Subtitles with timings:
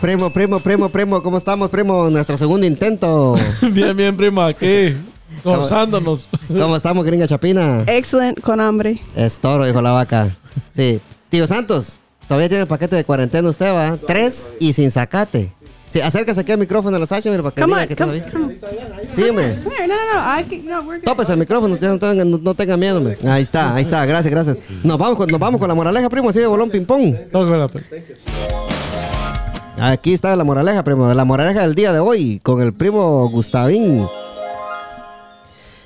[0.00, 2.10] Primo, primo, primo, primo, ¿cómo estamos, primo?
[2.10, 3.34] Nuestro segundo intento.
[3.72, 4.94] bien, bien, primo, aquí.
[5.44, 6.28] Gozándonos.
[6.46, 7.82] ¿Cómo estamos, gringa chapina?
[7.86, 9.00] Excellent, con hambre.
[9.16, 10.36] Es toro, dijo la vaca.
[10.74, 11.00] Sí.
[11.30, 11.98] Tío Santos,
[12.28, 13.96] todavía tiene el paquete de cuarentena usted, ¿va?
[13.96, 15.55] Tres y sin sacate.
[15.88, 17.96] Sí, acérquese aquí al micrófono de la Sacha, mira, para que Come diga on, que
[17.96, 18.24] come, bien.
[18.30, 18.56] come.
[19.14, 19.60] Sí, hombre.
[19.62, 19.86] Come here.
[19.86, 20.40] No, no, no.
[20.40, 21.04] I can, no, we're good.
[21.04, 23.16] Tópese el micrófono, no tenga, no, no tenga miedo, hombre.
[23.26, 24.56] Ahí está, ahí está, gracias, gracias.
[24.82, 27.14] Nos vamos con, nos vamos con la moraleja, primo, así de bolón ping-pong.
[27.30, 27.84] Tócala, pues.
[29.78, 31.12] Aquí está la moraleja, primo.
[31.12, 34.04] La moraleja del día de hoy con el primo Gustavín.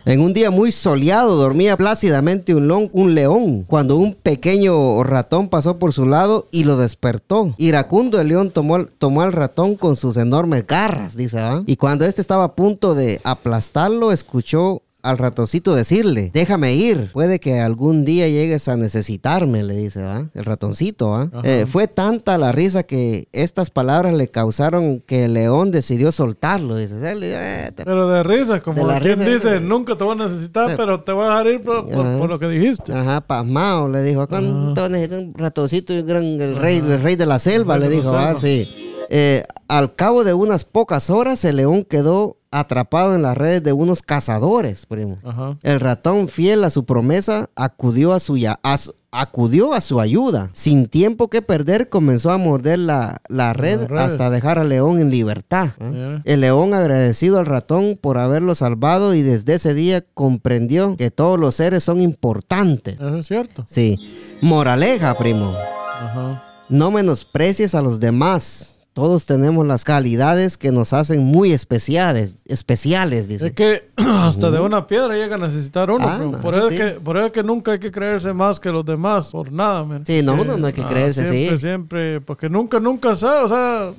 [0.06, 5.92] En un día muy soleado dormía plácidamente un, león cuando un pequeño ratón pasó por
[5.92, 7.54] su lado y lo despertó.
[7.58, 11.62] Iracundo el león tomó, al- ratón con sus enormes garras, dice, ¿va?
[11.66, 17.40] Y cuando este estaba a punto de aplastarlo, escuchó al ratoncito decirle, déjame ir, puede
[17.40, 20.28] que algún día llegues a necesitarme, le dice, ¿va?
[20.34, 21.30] El ratoncito, ¿va?
[21.44, 26.76] Eh, fue tanta la risa que estas palabras le causaron que el león decidió soltarlo,
[26.76, 30.04] dice, "Eh, le- eh, te- Pero de risa, como De quien risa, dice, nunca te
[30.04, 32.18] voy a necesitar, pero te voy a dejar ir por, por- Ajá.
[32.18, 32.92] por lo que dijiste.
[32.92, 34.26] Ajá, pasmado, le dijo.
[34.28, 37.74] ¿Cuánto necesita un ratoncito y un gran, el rey, el rey de la selva?
[37.76, 38.68] El Le dijo, ah, sí.
[39.12, 39.44] Eh,
[39.78, 44.02] al cabo de unas pocas horas, el león quedó atrapado en las redes de unos
[44.02, 45.18] cazadores, primo.
[45.24, 45.56] Ajá.
[45.62, 50.00] El ratón, fiel a su promesa, acudió a su, ya- a su- acudió a su
[50.00, 50.50] ayuda.
[50.52, 55.10] Sin tiempo que perder, comenzó a morder la, la red hasta dejar al león en
[55.10, 55.70] libertad.
[55.80, 56.22] Mira.
[56.24, 61.38] El león agradecido al ratón por haberlo salvado y desde ese día comprendió que todos
[61.38, 62.94] los seres son importantes.
[63.00, 63.64] Eso es cierto.
[63.68, 63.98] Sí.
[64.42, 65.52] Moraleja, primo.
[66.00, 66.42] Ajá.
[66.68, 68.79] No menosprecies a los demás.
[68.92, 73.46] Todos tenemos las calidades que nos hacen muy especiales, especiales, dice.
[73.48, 76.06] Es que hasta de una piedra llega a necesitar uno.
[76.06, 76.74] Ah, no, por, eso sí.
[76.74, 79.52] es que, por eso es que nunca hay que creerse más que los demás, por
[79.52, 80.04] nada, man.
[80.04, 81.60] Sí, no, no, no hay que creerse, siempre, sí.
[81.60, 83.92] Siempre, porque nunca, nunca sabe, o sea,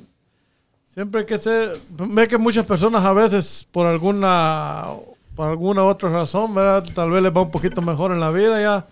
[0.94, 4.88] siempre hay que ser, ve que muchas personas a veces por alguna,
[5.38, 6.84] por alguna otra razón, ¿verdad?
[6.94, 8.86] Tal vez les va un poquito mejor en la vida, ya,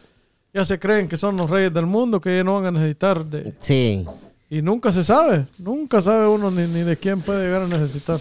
[0.53, 3.25] ya se creen que son los reyes del mundo, que ya no van a necesitar
[3.25, 3.53] de...
[3.59, 4.05] Sí.
[4.49, 8.19] Y nunca se sabe, nunca sabe uno ni, ni de quién puede llegar a necesitar.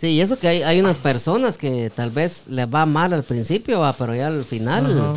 [0.00, 3.24] Sí, y eso que hay, hay unas personas que tal vez les va mal al
[3.24, 5.16] principio, va, pero ya al final.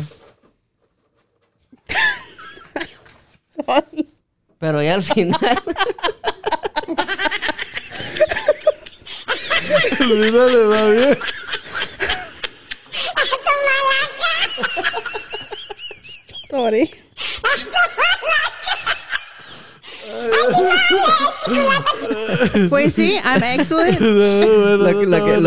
[3.66, 3.84] Ajá.
[4.58, 5.38] Pero ya al final.
[10.00, 11.18] El video le va bien.
[16.50, 16.90] Sorry.
[22.68, 24.00] pues sí, I'm excellent.
[24.00, 25.00] lo,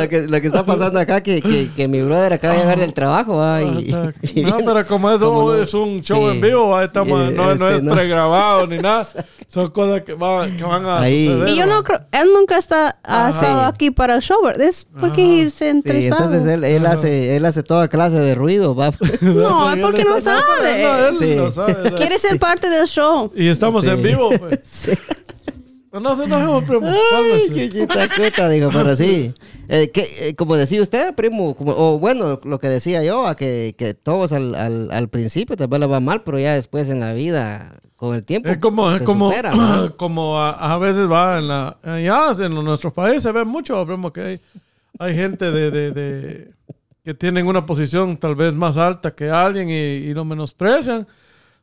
[0.10, 2.94] que, lo que- está pasando acá, que, que, que mi brother acaba de llegar del
[2.94, 3.62] trabajo, va.
[3.62, 3.94] Y,
[4.34, 6.36] y No, pero como Como no- es un show sí.
[6.36, 6.84] en vivo, ¿va?
[6.86, 7.94] Estamos- Eh, no, no este, es no.
[7.94, 9.08] pregrabado ni nada.
[9.48, 11.28] Son cosas que, va- que van a Ahí.
[11.28, 11.50] suceder.
[11.50, 13.30] Y yo no creo, él nunca está ha Ajá.
[13.30, 14.68] estado aquí para el show, ¿verdad?
[14.68, 16.26] Es porque he's Sí, interesado.
[16.26, 18.92] entonces él, él hace, él hace toda clase de ruido, va.
[19.22, 21.08] no, es porque no estoy- no, sabe.
[21.10, 21.36] él Sí.
[21.36, 21.92] no sabe.
[21.96, 23.32] Quiere ser parte del show.
[23.36, 23.92] Y estamos Sí.
[23.92, 24.60] en vivo, pues.
[24.66, 24.92] Sí.
[25.94, 26.88] No se enojemos, primo.
[26.88, 26.98] Ay,
[27.48, 27.70] Cálmese.
[27.70, 29.34] chuchita cueta, digo, pero sí.
[29.70, 33.36] Eh, que, eh, como decía usted, primo, como- o bueno, lo que decía yo, a
[33.38, 36.90] que, que todos al, al, al principio tal vez le va mal, pero ya después
[36.90, 39.32] en la vida, con el tiempo, Es como, es como,
[39.98, 44.12] como a, a veces va en la, ya en nuestros países se ve mucho, primo,
[44.14, 44.42] que hay,
[45.00, 46.52] hay gente de, de, de-
[47.04, 51.06] que tienen una posición tal vez más alta que alguien y, y lo menosprecian.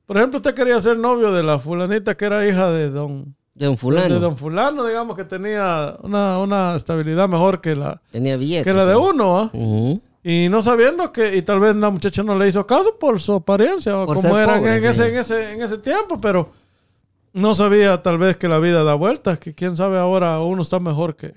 [0.06, 3.66] Por ejemplo, usted quería ser novio de la fulanita que era hija de don, De
[3.68, 4.20] de fulano.
[4.20, 8.64] don fulano, digamos que tenía una, una estabilidad mejor que la, Tenía billetes.
[8.64, 9.50] que la de uno, ¿ah?
[9.52, 10.00] Ujú.
[10.24, 13.32] Y no sabiendo que, y tal vez la muchacha no le hizo caso por su
[13.34, 14.86] apariencia, o Por como eran pobre, en, sí.
[14.88, 16.50] ese, en, ese, en ese tiempo, pero
[17.32, 20.78] no sabía tal vez que la vida da vueltas, que quién sabe ahora uno está
[20.78, 21.34] mejor que, que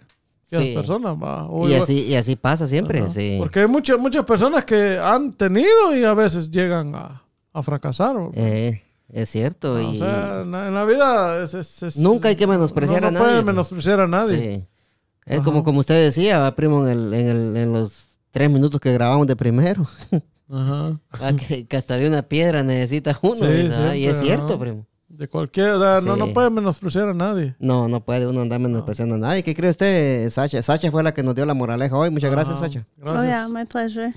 [0.50, 0.56] Sí.
[0.58, 1.16] las personas.
[1.16, 1.48] va.
[1.48, 3.38] O- Y así, y así pasa siempre, sí.
[3.40, 7.24] Porque hay muchas, muchas personas que han tenido y a veces llegan a,
[7.54, 8.16] a fracasar.
[8.18, 8.32] ¿o?
[8.36, 9.74] Eh, es cierto.
[9.74, 13.02] o y sea, en la, en la vida es, es- es- Nunca hay que menospreciar
[13.02, 13.46] no, a no nadie, puede pues.
[13.48, 14.38] menospreciar a nadie.
[14.58, 14.64] sí.
[15.26, 18.05] Es como, como usted decía, primo, en, el, en, el, en los
[18.36, 19.88] tres minutos que grabamos de primero.
[20.52, 21.00] Ajá.
[21.22, 23.36] va, que, que hasta de una piedra necesita uno.
[23.36, 23.94] Sí, ¿verdad?
[23.94, 24.60] y es siempre, cierto, ajá.
[24.60, 24.86] primo.
[25.08, 26.20] De cualquiera, no, Sí.
[26.20, 27.56] no puede menospreciar a nadie.
[27.60, 29.42] No, no puede uno andar menospreciando a nadie.
[29.44, 30.62] ¿Qué cree usted, Sacha?
[30.62, 32.10] Sacha fue la que nos dio la moraleja hoy.
[32.12, 32.60] Muchas gracias.
[32.60, 32.86] Sacha.
[32.98, 33.24] Gracias.
[33.24, 34.14] Oh, yeah, my pleasure.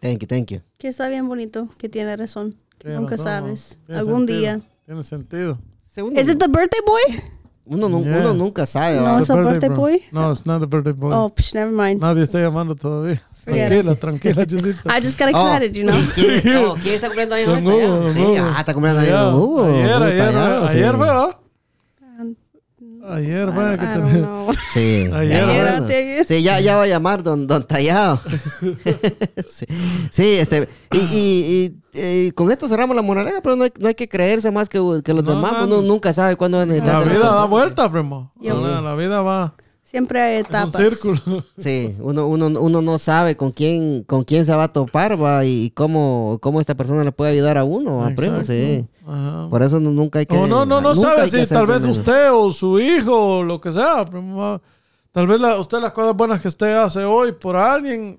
[0.00, 0.60] Thank you, thank you.
[0.78, 2.54] Que está bien bonito, que tiene razón.
[2.78, 3.78] Tiene Nunca razón, sabes.
[3.86, 4.60] tiene Algún sentido, día.
[4.84, 5.58] Tiene sentido.
[6.14, 7.22] ¿Es it the birthday boy?
[7.64, 8.18] Uno, nu- Yeah.
[8.20, 9.00] uno nunca sabe.
[9.00, 10.00] No, es a birthday boy?
[10.12, 11.12] No, it's not a birthday boy.
[11.12, 12.00] Oh, psh, never mind.
[12.00, 13.20] Nadie está llamando todavía.
[13.46, 14.90] Tranquila, tranquila, Chusita.
[14.96, 15.96] I just got Oh, excited, you know.
[15.96, 17.92] ¿y ¿Quién, oh, ¿quién está cumpliendo años Don ahorita ya?
[17.94, 19.64] Hugo, Sí, ah, está cumpliendo años Hugo.
[19.66, 20.36] Ayer, ayer,
[20.68, 21.38] ayer ¿ah?
[23.08, 24.56] Ayer don't, que.
[24.74, 25.08] Sí.
[25.14, 26.26] Ayer, ya, ayer.
[26.26, 28.18] Sí, ya, ya va a llamar don, don Tallado.
[29.48, 29.66] sí.
[30.10, 33.86] Sí, este, y, y, y, y con esto cerramos la moraleja, pero no hay, no
[33.86, 35.52] hay que creerse más que, que los No, demás.
[35.52, 35.82] no, Uno no.
[35.82, 37.06] nunca sabe cuándo va a necesitar.
[37.06, 38.32] La vida da vuelta, primo.
[38.42, 38.48] Sí.
[38.48, 39.54] La, la vida va
[39.86, 40.82] Siempre hay en un etapas.
[40.82, 41.44] círculo.
[41.56, 45.44] Sí, uno, uno, uno no sabe con quién, con quién se va a topar, va,
[45.44, 48.84] y cómo, cómo esta persona le puede ayudar a uno, a primo, sí.
[49.06, 49.46] Ajá.
[49.48, 50.34] Por eso no- nunca hay que.
[50.34, 53.72] No, no, no nunca sabe si tal vez usted o su hijo o lo que
[53.72, 54.04] sea.
[54.04, 54.60] primo,
[55.12, 58.18] Tal vez la- usted las cosas buenas que usted hace hoy por alguien,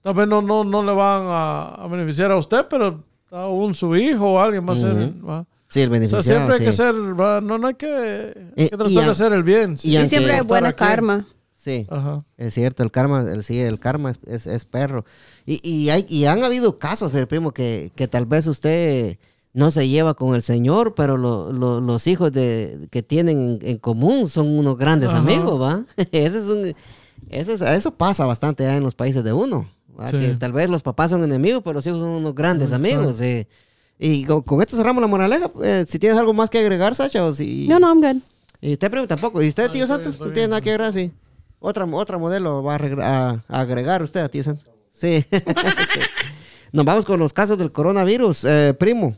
[0.00, 3.94] tal vez no, no, no le van a, a beneficiar a usted, pero aún su
[3.94, 4.92] hijo o alguien va a ser.
[4.94, 5.26] Ujú.
[5.28, 5.44] va.
[5.74, 6.22] Sí, el O sea, beneficiado.
[6.22, 6.76] siempre hay que sí.
[6.76, 7.86] ser, va, no, no hay que,
[8.56, 9.76] hay Y- que y tratar de an- hacer el bien.
[9.76, 9.88] sí.
[9.90, 11.26] y Y siempre hay buena karma.
[11.54, 11.86] Sí.
[11.90, 12.22] Ajá.
[12.36, 15.04] Es cierto, el karma, el, sí, el karma es, es- es perro.
[15.46, 19.18] Y, y, hay, y han habido casos, primo, que, que tal vez usted
[19.52, 23.68] no se lleva con el Señor, pero lo- lo- los hijos de, que tienen en,
[23.70, 25.18] en común son unos grandes Ajá.
[25.18, 25.84] amigos, ¿va?
[26.12, 26.74] Ese es un,
[27.30, 29.68] ese es- eso pasa bastante allá en los países de uno.
[30.10, 30.18] Sí.
[30.18, 33.16] Que tal vez los papás son enemigos, pero los hijos son unos grandes amigos.
[33.18, 33.46] sí.
[33.98, 35.50] Y con, con esto cerramos la moraleja.
[35.62, 37.66] Eh, si tienes algo más que agregar, Sacha, o si...
[37.68, 38.22] No, no, I'm good.
[38.60, 39.42] Y usted, primo, tampoco.
[39.42, 40.18] ¿Y usted, Ah, tío Santos?
[40.18, 41.12] No tiene nada que agregar, sí.
[41.60, 42.78] Otra, otra modelo va a,
[43.30, 44.66] a- a agregar usted a tío Santos.
[44.92, 45.24] Sí.
[45.94, 46.00] Sí.
[46.72, 49.14] Nos vamos con los casos del coronavirus, eh, primo.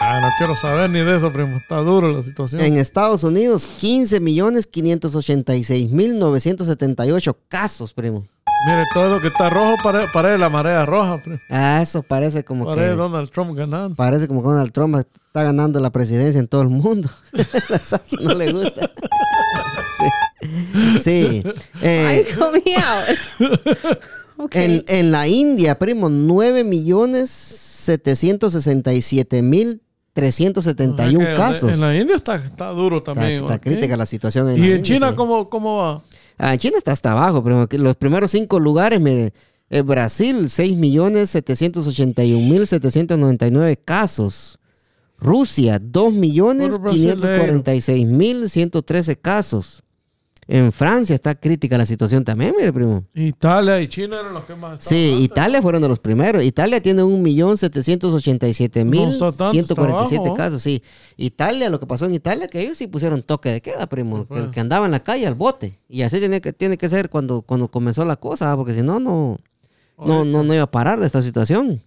[0.00, 1.56] Ah, no quiero saber ni de eso, primo.
[1.58, 2.60] Está duro la situación.
[2.60, 8.26] En Estados Unidos, 15 millones 586 mil 978 casos, primo.
[8.66, 11.38] Mire, todo lo que está rojo pare- parece la marea roja, primo.
[11.48, 12.96] Ah, eso parece como Parece que...
[12.96, 13.94] Donald Trump ganando.
[13.94, 17.08] Parece como que Donald Trump está ganando la presidencia en todo el mundo.
[18.22, 18.90] no le gusta.
[21.00, 21.02] sí.
[21.42, 21.42] Sí.
[21.82, 22.26] Eh.
[24.38, 24.84] Okay.
[24.86, 29.80] En, en la India, primo, 9 millones 767 mil
[30.12, 31.72] 371 O sea que casos.
[31.72, 33.40] En la India está, está duro Está, también.
[33.40, 33.62] está ¿ok?
[33.62, 35.16] crítica la situación en ¿Y la en India, China sí.
[35.16, 36.02] cómo, cómo va?
[36.38, 39.32] Ah, en China está hasta abajo, que Los primeros cinco lugares, mire.
[39.70, 44.58] eh, Brasil, 6 millones 781 mil 799 casos.
[45.18, 47.16] Rusia, 2 millones Puro brasileiro.
[47.16, 49.82] 546 mil 113 casos.
[50.48, 53.04] En Francia está crítica la situación también, mire, primo.
[53.14, 55.24] Italia y China eran los que más Sí, antes.
[55.24, 56.44] Italia fueron de los primeros.
[56.44, 60.34] Italia tiene 1.787.147 No abajo.
[60.34, 60.82] casos, sí.
[61.16, 64.18] Italia, lo que pasó en Italia, que ellos sí pusieron toque de queda, primo.
[64.18, 64.48] Sí, que, pues.
[64.48, 65.80] que andaba en la calle al bote.
[65.88, 68.56] Y así tiene que, tiene que ser cuando, cuando comenzó la cosa, ¿ah?
[68.56, 69.38] porque si no, no,
[69.98, 71.82] no, no, no iba a parar esta situación.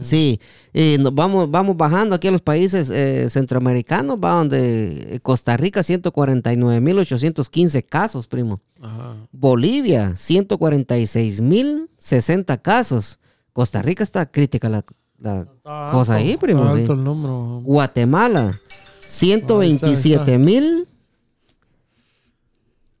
[0.00, 0.40] Sí,
[0.72, 5.80] y nos vamos, vamos bajando aquí a los países eh, centroamericanos, va donde Costa Rica
[5.80, 8.62] 149.815 casos, primo.
[8.80, 9.16] Ajá.
[9.30, 13.20] Bolivia, 146.060 casos.
[13.52, 14.82] Costa Rica está crítica la,
[15.92, 16.62] cosa alto, ahí, primo.
[16.62, 16.80] está sí.
[16.80, 17.60] alto el número.
[17.62, 18.58] Guatemala,
[19.06, 20.86] 127.000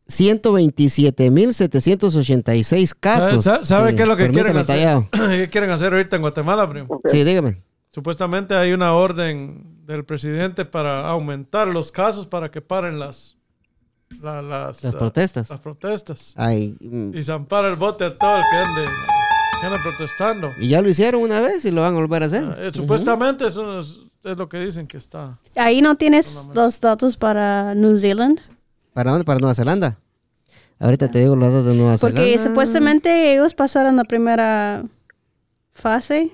[0.08, 3.44] 127.786 casos.
[3.44, 4.76] ¿Sabe, sabe Sí, qué es lo que quieren hacer?
[4.76, 5.08] tallado.
[5.12, 7.00] ¿Qué quieren hacer ahorita en Guatemala, primo?
[7.06, 7.62] Sí, dígame.
[7.90, 13.36] Supuestamente hay una orden del presidente para aumentar los casos para que paren las
[14.20, 15.50] la- las, Las protestas.
[15.50, 16.34] las protestas.
[16.36, 18.82] Ay, mm, Y zampar el bote a todo el que ande,
[19.60, 20.50] que ande protestando.
[20.60, 22.44] y ya lo hicieron una vez y lo van a volver a hacer.
[22.44, 25.36] Ah, eh, supuestamente eso es, es lo que dicen que está.
[25.56, 28.40] Ahí no tienes los datos para New Zealand.
[28.94, 29.24] ¿Para dónde?
[29.24, 29.98] Para Nueva Zelanda.
[30.78, 32.44] Ahorita te digo los datos de Nueva Porque Zelanda.
[32.44, 34.84] supuestamente ellos pasaron la primera
[35.72, 36.30] fase,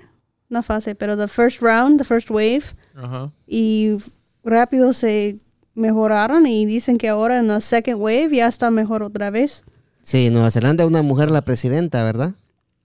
[0.48, 2.62] no fase, pero the first round, the first wave,
[2.94, 3.30] Ajá.
[3.46, 3.96] y
[4.44, 5.38] rápido se
[5.74, 9.64] mejoraron y dicen que ahora en la second wave ya está mejor otra vez.
[10.02, 12.34] Sí, Nueva Zelanda una mujer la presidenta, ¿verdad?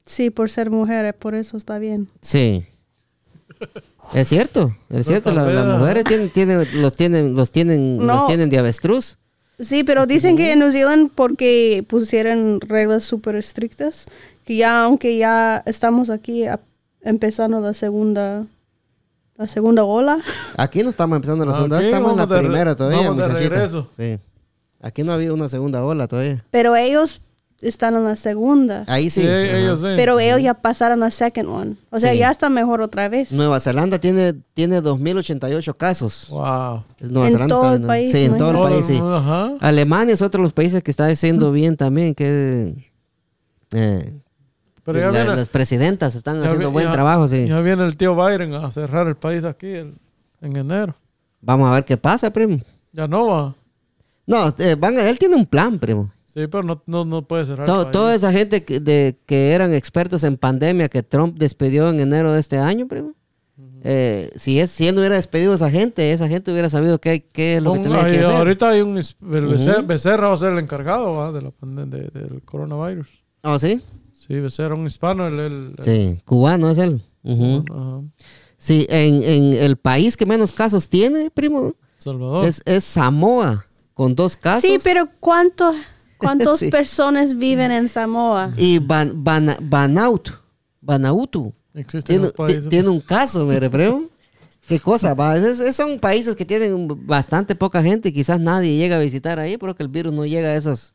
[0.06, 2.10] Sí, por ser mujeres, por eso está bien.
[2.22, 2.66] Sí.
[4.14, 5.32] Es cierto, es cierto.
[5.32, 8.06] la- las mujeres tienen, tienen, los tienen, los tienen, No.
[8.06, 9.18] los tienen de avestruz.
[9.60, 14.06] Sí, pero dicen que en New Zealand porque pusieron reglas súper estrictas,
[14.44, 16.60] que ya aunque ya estamos aquí a-
[17.02, 18.46] empezando la segunda
[19.38, 20.20] la segunda ola,
[20.58, 23.56] Aquí no estamos empezando la Aquí segunda, estamos en la primera todavía, vamos de muchachita.
[23.56, 23.90] regreso.
[23.98, 24.18] Sí.
[24.82, 26.44] Aquí no ha habido una segunda ola todavía.
[26.52, 27.22] pero ellos
[27.68, 28.84] están en la segunda.
[28.88, 29.22] Ahí sí.
[29.22, 29.58] Sí, ajá.
[29.58, 29.88] ellos sí.
[29.96, 31.76] Pero ellos ya pasaron la second one.
[31.92, 32.20] O sea, Sí.
[32.20, 33.32] ya está mejor otra vez.
[33.32, 36.28] Nueva Zelanda tiene, tiene 2.088 casos.
[36.30, 36.84] Wow.
[37.00, 39.00] Nueva En Zelanda todo está el país, Sí, en todo el país, sí.
[39.02, 39.52] Ajá.
[39.60, 42.92] Alemania es otro de los países que está haciendo bien también, que
[43.72, 44.14] eh,
[44.84, 47.48] Pero ya la- viene, las presidentas están haciendo vi- buen ya- trabajo, sí.
[47.48, 49.96] ya viene el tío Biden a cerrar el país aquí el-
[50.42, 50.96] en enero.
[51.42, 52.60] Vamos a ver qué pasa, primo.
[52.94, 53.56] Ya no va.
[54.28, 56.12] No, eh, van a- él tiene un plan, primo.
[56.36, 57.66] Sí, pero no, no, no puede cerrar.
[57.66, 62.00] To- toda esa gente que, de, que eran expertos en pandemia que Trump despidió en
[62.02, 63.14] enero de este año, primo.
[63.84, 67.00] eh, si, es, si él no hubiera despedido a esa gente, esa gente hubiera sabido
[67.00, 68.36] qué, qué es lo que tenía ahí, que hacer.
[68.36, 68.98] ahorita hay un...
[68.98, 69.46] El
[69.86, 71.52] Becerra, va a ser el encargado de la
[71.86, 73.08] de- del coronavirus.
[73.44, 73.80] ¿Oh, sí?
[74.12, 75.28] Sí, Becerra, un hispano.
[75.28, 77.02] El, el- el- Sí, cubano es él.
[78.58, 82.46] Sí, en, en el país que menos casos tiene, primo, Salvador.
[82.48, 84.64] es, es Samoa, con dos casos.
[84.64, 85.76] Sí, pero ¿cuántos
[86.18, 86.70] cuántas Sí.
[86.70, 88.52] personas viven en Samoa?
[88.58, 90.30] Y Ban, Ban- Banaut,
[90.82, 94.04] Banautu, Existen tiene, tiene un caso, mire, primo.
[94.68, 95.14] ¿Qué cosa?
[95.14, 95.36] Va?
[95.38, 99.40] Es- es- son países que tienen bastante poca gente y quizás nadie llega a visitar
[99.40, 100.94] ahí porque el virus no llega a esos,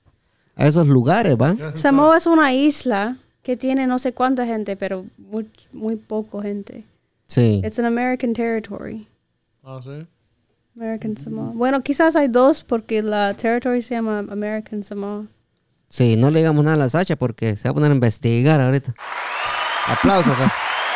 [0.57, 1.57] a esos lugares, ¿va?
[1.75, 6.85] Samoa es una isla que tiene no sé cuánta gente, pero muy, muy poco gente.
[7.27, 7.61] Sí.
[7.65, 9.07] It's an American territory.
[9.63, 10.05] Ah, sí.
[10.77, 11.53] American Samoa.
[11.55, 15.27] Bueno, quizás hay dos porque la territory se llama American Samoa.
[15.89, 18.61] Sí, no le digamos nada a la Sacha porque se va a poner a investigar
[18.61, 18.95] ahorita.
[19.87, 20.51] Aplausos, pues.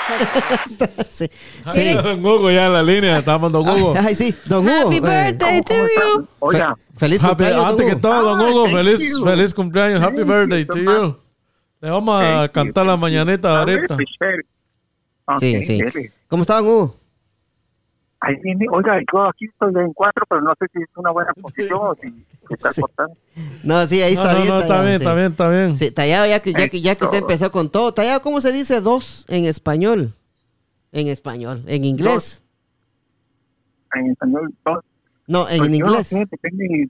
[1.10, 1.26] sí.
[1.72, 1.94] sí.
[1.94, 3.18] Don Hugo ya en la línea.
[3.18, 3.94] Estamos Don Hugo.
[3.98, 4.86] Ay, sí, don Hugo.
[4.86, 6.28] Happy eh, birthday to you.
[6.38, 9.24] Oiga, fe- feliz cumpleaños, antes que todo, Don Hugo, feliz, you.
[9.24, 10.00] feliz cumpleaños.
[10.00, 11.16] Happy Thank birthday to you.
[11.80, 12.52] Le vamos a Thank you.
[12.52, 13.96] cantar la mañanita a ver, ahorita.
[15.38, 15.80] Sí, sí.
[16.28, 16.96] ¿Cómo está, don Hugo?
[18.26, 21.32] Ahí viene, oiga, yo aquí estoy en cuatro, pero no sé si es una buena
[21.34, 22.80] posición o si está Sí.
[22.80, 23.16] cortando.
[23.62, 24.48] No, sí, ahí No, está no, bien.
[24.48, 25.02] no, está Tallado, bien, sí.
[25.04, 25.76] está bien, está bien.
[25.76, 27.92] Sí, Tallado, ya que, ya que, ya que usted empezó con todo.
[27.92, 30.14] Tallado, ¿cómo se dice dos en español?
[30.92, 31.62] En español.
[31.66, 32.42] ¿En inglés?
[33.94, 34.78] En español, dos.
[35.26, 36.06] No, en Pues no inglés.
[36.08, 36.88] sé, depende.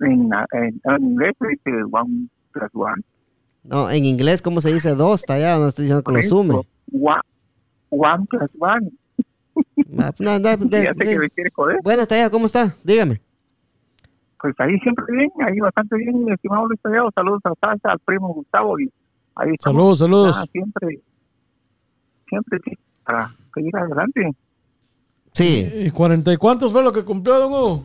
[0.00, 3.02] En, en, en inglés se dice one plus one.
[3.64, 5.22] No, en inglés, ¿cómo se dice dos?
[5.22, 6.54] Tallado, no estoy diciendo que lo sume.
[6.92, 7.20] One,
[7.90, 8.90] one plus one.
[9.98, 11.78] Ah, no, no, de- Ya sé de- que me quiere joder.
[11.82, 12.74] Buenas, Tallado, ¿cómo está?
[12.82, 13.20] Dígame.
[14.40, 17.10] Pues ahí siempre bien, ahí bastante bien, mi estimado Luis Tallado.
[17.14, 18.78] Saludos a Sasha, al primo Gustavo.
[18.80, 18.90] Y
[19.36, 19.54] ahí.
[19.60, 20.36] Saludos, saludos.
[20.38, 21.00] Ah, siempre,
[22.28, 22.72] siempre sí,
[23.04, 24.30] para seguir adelante.
[25.32, 25.70] Sí.
[25.86, 27.84] ¿Y cuarenta y cuántos fue lo que cumplió, Don Hugo?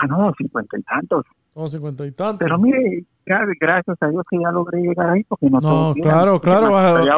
[0.00, 1.24] Ah, no, cincuenta y tantos.
[1.54, 2.38] Como cincuenta y tantos.
[2.44, 6.76] Pero mire, gracias a Dios que ya logré llegar ahí porque no No, claro, claro,
[6.76, 7.14] allá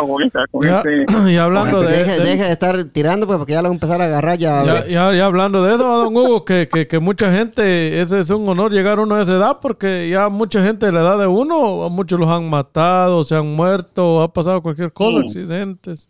[0.50, 3.62] con Ya, ese- y hablando de, deje, de- deje de estar tirando, pues, porque ya
[3.62, 4.62] lo van a empezar a agarrar ya.
[4.64, 8.30] ya, ya, ya hablando de eso, Don Hugo, que, que, que mucha gente, ese es
[8.30, 11.26] un honor llegar uno a esa edad, porque ya mucha gente de la edad de
[11.26, 15.38] uno, a muchos los han matado, se han muerto, ha pasado cualquier cosa, Sí.
[15.40, 16.08] accidentes.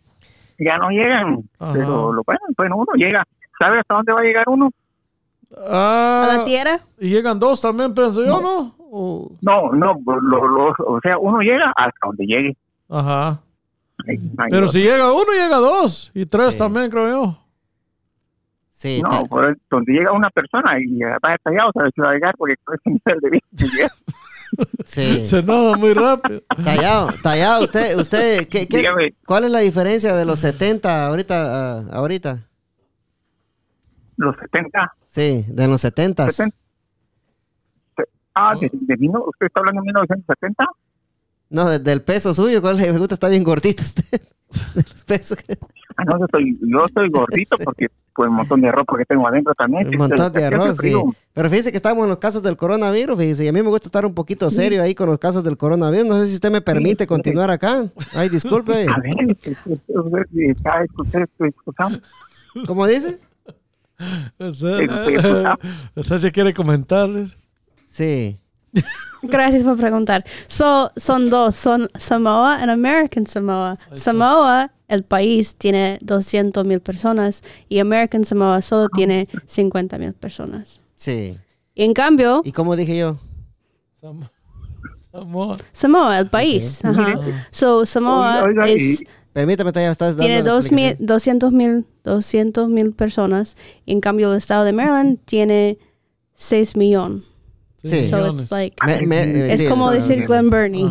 [0.59, 1.43] ya no llegan.
[1.59, 1.73] Ajá.
[1.73, 3.23] Pero lo bueno, bueno, uno llega.
[3.59, 4.69] ¿Sabe hasta dónde va a llegar uno?
[5.67, 6.79] Ah, ¿A la tierra?
[6.99, 8.75] y llegan dos también, pienso yo, ¿no?
[8.97, 12.55] O- No, no, lo- lo- o sea, uno llega hasta donde llegue.
[12.89, 13.41] ajá.
[14.49, 16.11] Pero si llega uno, llega dos.
[16.13, 16.59] Y tres Sí.
[16.59, 17.37] también, creo yo.
[18.69, 22.13] Sí, No, por donde llega una persona y ya está detallado, sabe si va a
[22.13, 23.91] llegar porque es un nivel de vida.
[24.85, 25.25] sí.
[25.25, 26.41] Se enoja muy rápido.
[26.63, 29.13] Tallado, tallado, usted, usted, ¿qué, qué es- Dígame.
[29.25, 32.47] ¿cuál es la diferencia de los 70 ahorita, ah, ahorita?
[34.17, 34.93] Los 70.
[35.05, 36.29] Sí, de los 70.
[36.29, 36.55] 70.
[38.35, 40.65] Ah, de, de mil- ¿usted está hablando de 1970?
[41.49, 43.13] No, de- del peso suyo, ¿cuál le gusta?
[43.15, 44.21] Está bien gordito usted.
[45.07, 45.57] Que-
[45.97, 47.63] Ah, no, yo estoy, yo estoy gordito Sí.
[47.63, 49.87] porque pues un montón de ropa que tengo adentro también.
[49.87, 50.93] Un montón de arroz, sí.
[51.33, 53.87] Pero fíjese que estamos en los casos del coronavirus, fíjese, y a mí me gusta
[53.87, 56.05] estar un poquito serio ahí con los casos del coronavirus.
[56.07, 57.07] No sé si usted me permite sí.
[57.07, 57.85] continuar acá.
[58.13, 58.85] Ay, disculpe.
[58.89, 60.85] A ver, está
[61.47, 61.99] escuchando.
[62.67, 63.19] ¿Cómo dice?
[65.95, 67.37] Esa se quiere comentarles.
[67.95, 68.37] Sí.
[69.23, 70.25] Gracias por preguntar.
[70.47, 73.79] So, son dos, son Samoa y American Samoa.
[73.93, 80.81] Samoa, el país, tiene 200 mil personas y American Samoa solo tiene 50 mil personas.
[80.93, 81.37] Sí.
[81.73, 83.17] Y en cambio, ¿Y cómo dije yo?
[84.01, 84.29] Sam-
[85.11, 85.57] Samoa.
[85.71, 87.17] Samoa, el país, ajá.
[87.51, 91.07] So, Samoa Oiga, oiga, es, y- Permítame, ya estás dando tiene dos mil, explicación.
[91.07, 93.55] 200 mil 200 mil personas.
[93.85, 95.77] Y en cambio, el estado de Maryland tiene
[96.35, 97.23] 6 millones.
[97.85, 98.09] Sí.
[98.09, 100.89] So, it's like, Me- me- eh, es sí, como decir Glen Burnie.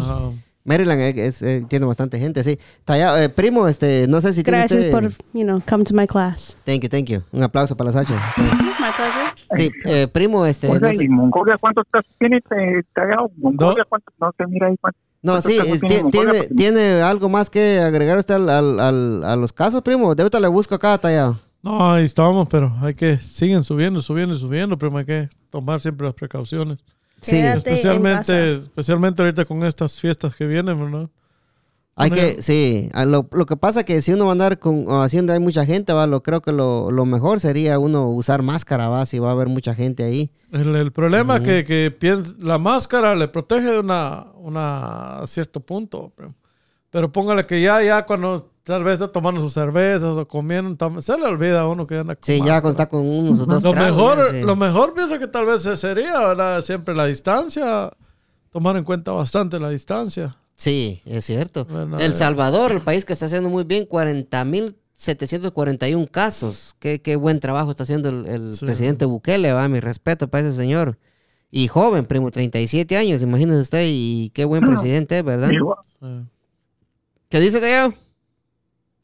[0.66, 2.58] Maryland eh, es, eh, tiene bastante gente, sí.
[2.88, 5.02] Eh, primo, este, no sé si tiene Gracias usted- por,
[5.34, 6.56] you know, come to my class.
[6.64, 7.20] Thank you, thank you.
[7.32, 8.14] Un aplauso para la Sacha.
[8.38, 9.34] My pleasure.
[9.56, 12.38] Sí, eh, primo, este, no sé- ¿y Mongolia cuántos casos tiene?
[12.38, 13.30] eh, Tallado?
[13.36, 14.14] ¿Mongolia cuántos?
[14.18, 15.02] No se mira ahí cuántos.
[15.22, 19.24] No, ¿Cuántos sí, es- tiene tiene, tiene algo más que agregar usted al, al- al-
[19.24, 20.14] a los casos, primo.
[20.14, 21.38] De ahorita le busco acá, tallado.
[21.64, 25.80] No, ahí estamos, pero hay que siguen subiendo, subiendo y subiendo, pero hay que tomar
[25.80, 26.78] siempre las precauciones.
[27.23, 28.62] Sí, Quédate en Especialmente, casa.
[28.64, 31.09] especialmente ahorita con estas fiestas que vienen, ¿verdad?
[31.97, 35.33] Hay que, sí, lo, lo que pasa que si uno va a andar con, haciendo
[35.33, 39.06] hay mucha gente, va, lo creo que lo, lo mejor sería uno usar máscara, va,
[39.06, 40.30] si va a haber mucha gente ahí.
[40.50, 45.26] El, el problema es que, que piens- la máscara le protege de una, una a
[45.28, 46.12] cierto punto.
[46.16, 46.35] Pero,
[46.90, 51.16] pero póngale que ya, ya cuando tal vez está tomando sus cervezas o comiendo, se
[51.16, 53.62] le olvida a uno que anda con Sí, ya cuando está con unos o dos
[53.62, 54.42] Lo tragos, mejor, sí.
[54.42, 56.62] lo mejor pienso que tal vez sería, ¿verdad?
[56.62, 57.90] Siempre la distancia,
[58.50, 60.37] tomar en cuenta bastante la distancia.
[60.56, 61.64] Sí, es cierto.
[61.66, 62.16] Bueno, el eh.
[62.16, 66.75] Salvador, el país que está haciendo muy bien, 40.741 casos.
[66.78, 68.64] Qué, qué buen trabajo está haciendo el, el Sí.
[68.64, 70.97] presidente Bukele, va, mi respeto para ese señor.
[71.50, 75.50] Y joven, primo, 37 años, imagínese usted, y qué buen presidente es, ¿verdad?
[75.50, 75.56] Sí.
[77.28, 77.94] ¿Qué dice Gallego?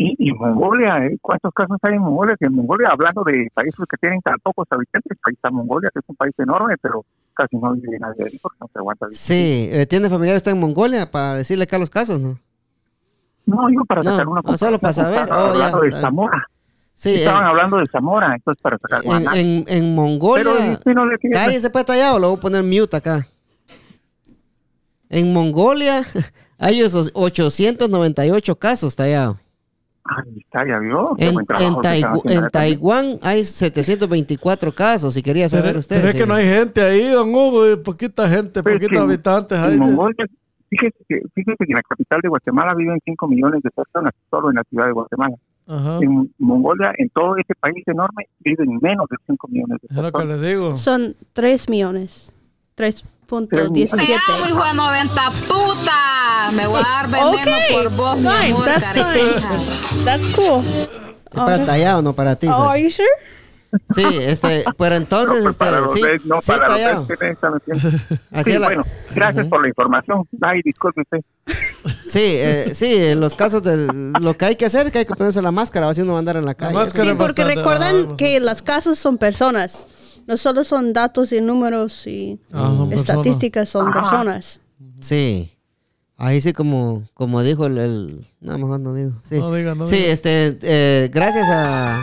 [0.03, 1.19] Y, y Mongolia, ¿eh?
[1.21, 2.35] ¿cuántos casos hay en Mongolia?
[2.41, 5.99] Que en Mongolia, hablando de países que tienen tan pocos habitantes, ahí está Mongolia, que
[5.99, 7.05] es un país enorme, pero
[7.35, 9.05] casi no vive nadie ahí porque no se aguanta.
[9.05, 9.19] vivir.
[9.19, 12.39] Sí, eh, ¿tiene familiar usted en Mongolia para decirle acá los casos, no?
[13.45, 15.21] No, digo para No, sacar una no, solo para saber.
[15.21, 16.01] Estaban Oh, ya, hablando de está.
[16.01, 16.47] Zamora.
[16.95, 20.73] Sí, Estaban eh, hablando de Zamora, entonces para sacar en, una- en, en Pero Mongolia...
[20.73, 23.27] este no le tiene- Cállese tallado, lo voy a poner mute acá.
[25.11, 26.05] En Mongolia
[26.59, 29.39] hay esos 898 casos tallado.
[30.05, 31.15] Ahí está, ya vio.
[31.19, 32.51] En, en, haciendo en también.
[32.51, 35.97] Taiwán hay 724 casos, si quería saber Pero, usted.
[35.97, 39.05] pero es que no hay gente ahí, don Hugo, poquita gente, Pero es poquitos que
[39.13, 39.77] habitantes En hay.
[39.79, 40.27] Mongolia,
[40.69, 44.51] fíjese que, fíjese que en la capital de Guatemala viven 5 millones de personas, solo
[44.51, 45.37] en la ciudad de Guatemala.
[45.69, 45.99] Ajá.
[46.01, 50.03] En Mongolia, en todo ese país enorme, viven menos de 5 millones de Es lo
[50.05, 50.41] que personas.
[50.41, 50.77] le digo.
[50.77, 52.33] Son 3 millones.
[53.31, 53.97] 3.17.
[53.97, 56.51] Te amo, hijo de 90 puta.
[56.53, 60.05] Me voy a dar veneno Okay, por vos, mi fine, amor, that's fine.
[60.05, 60.65] That's cool.
[60.67, 60.89] Es
[61.33, 61.67] para Okay.
[61.67, 62.49] tallado, no para ti.
[62.49, 62.69] Oh, sí.
[62.71, 63.09] are you sure?
[63.95, 67.07] Sí, este, pero entonces, No, este, para los sí, reyes, no sí, para los tallado.
[67.07, 67.99] haciendo.
[68.33, 68.83] Así Sí, la- bueno,
[69.15, 70.29] gracias por la información.
[70.43, 71.21] Ay, disculpe usted.
[72.05, 73.77] Sí, eh, sí, en los casos de
[74.21, 76.21] lo que hay que hacer, que hay que ponerse la máscara, así uno va a
[76.21, 76.75] andar en la calle.
[76.75, 77.09] máscara.
[77.11, 79.87] Sí, porque recuerdan ah, que las casas son personas.
[80.31, 83.01] No solo son datos y números y Ah, son personas.
[83.19, 84.61] estadísticas, son personas.
[85.01, 85.51] Sí.
[86.17, 89.13] Ahí sí como, como dijo el, el- No, mejor no digo.
[89.25, 90.09] Sí, No diga, no sí diga.
[90.13, 92.01] este, eh, gracias a,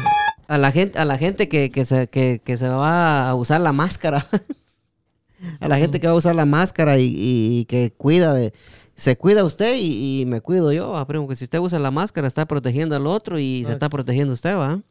[0.50, 3.62] a la gente, a la gente que, que, se, que, que se va a usar
[3.62, 4.28] la máscara.
[5.62, 8.54] a la gente que va a usar la máscara y, y- y que cuida de...
[8.96, 10.98] Se cuida usted y, y me cuido yo.
[10.98, 13.88] ah, primo, que si usted usa la máscara está protegiendo al otro y se está
[13.88, 14.82] protegiendo usted, ¿va?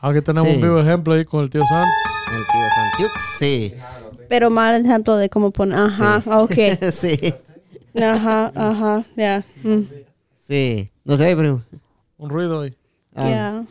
[0.00, 0.56] Aquí tenemos Sí.
[0.56, 1.94] un vivo ejemplo ahí con el tío Santos.
[2.32, 3.74] El tío Santiux, sí.
[4.28, 5.78] Pero mal ejemplo de cómo poner.
[5.78, 6.52] Ajá, ok.
[6.92, 7.34] sí,
[8.00, 9.44] Ajá, ajá, ya.
[9.64, 9.80] mm,
[10.38, 10.90] sí.
[11.04, 11.62] No sé, primo.
[12.18, 12.76] Un ruido ahí.
[13.14, 13.64] Ah, ya.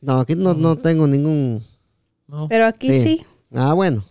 [0.00, 1.62] No, aquí no, no tengo ningún...
[2.26, 2.48] ¿no?
[2.48, 3.24] Pero aquí sí.
[3.54, 4.04] Ah, bueno.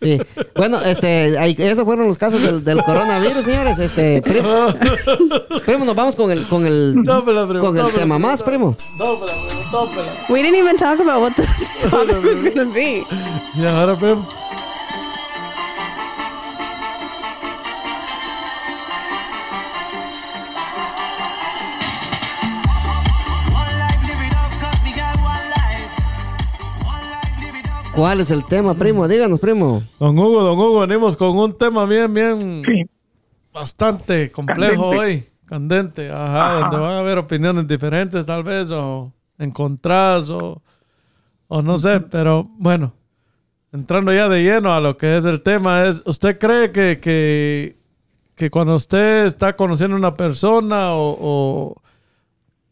[0.00, 0.20] Sí.
[0.56, 3.78] Bueno, este, ahí- esos fueron los casos del, del coronavirus, señores.
[3.78, 4.66] Este, primo,
[5.64, 8.76] primo, nos vamos con el, con el, Tópela, primo, con el tema más, primo.
[8.98, 10.26] Tópela, primo.
[10.28, 11.46] We didn't even talk about what the
[11.88, 13.04] topic was going to be.
[13.56, 14.28] Y ahora, primo.
[27.94, 29.06] ¿Cuál es el tema, primo?
[29.08, 29.82] Díganos, primo.
[29.98, 32.84] Don Hugo, don Hugo, venimos con un tema bien, bien, Sí,
[33.52, 34.98] bastante complejo Candente.
[34.98, 35.24] hoy.
[35.44, 36.60] Candente, ajá, Ajá.
[36.60, 40.62] donde van a haber opiniones diferentes tal vez, o encontradas, o,
[41.48, 42.92] o no sé, pero bueno,
[43.72, 47.76] entrando ya de lleno a lo que es el tema, es, ¿usted cree que, que,
[48.36, 51.79] que cuando usted está conociendo a una persona o, o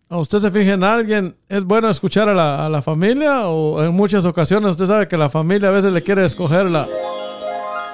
[0.09, 3.83] a usted se fija en alguien, es bueno escuchar a la, a la familia o
[3.85, 6.87] en muchas ocasiones usted sabe que la familia a veces le quiere escoger la,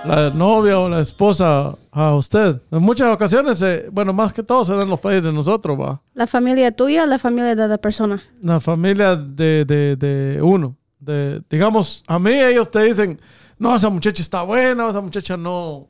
[0.05, 2.61] la novia o la esposa a usted.
[2.71, 5.79] En muchas ocasiones, eh, bueno, más que todo se da en los países de nosotros,
[5.79, 6.01] va.
[6.15, 8.23] ¿La familia tuya o la familia de la persona?
[8.41, 10.77] La familia de, de, de uno.
[11.01, 13.21] De, digamos, a mí ellos te dicen,
[13.59, 15.89] no, esa muchacha está buena, esa muchacha no,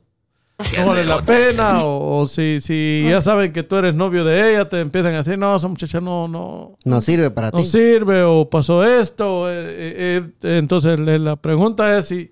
[0.77, 1.83] no vale la pena.
[1.83, 5.17] O, o si, si ya saben que tú eres novio de ella, te empiezan a
[5.17, 7.65] decir, no, esa muchacha no, no, No sirve para no ti.
[7.65, 9.49] sirve o pasó esto.
[9.51, 12.31] eh, eh, eh, entonces le- la pregunta es si,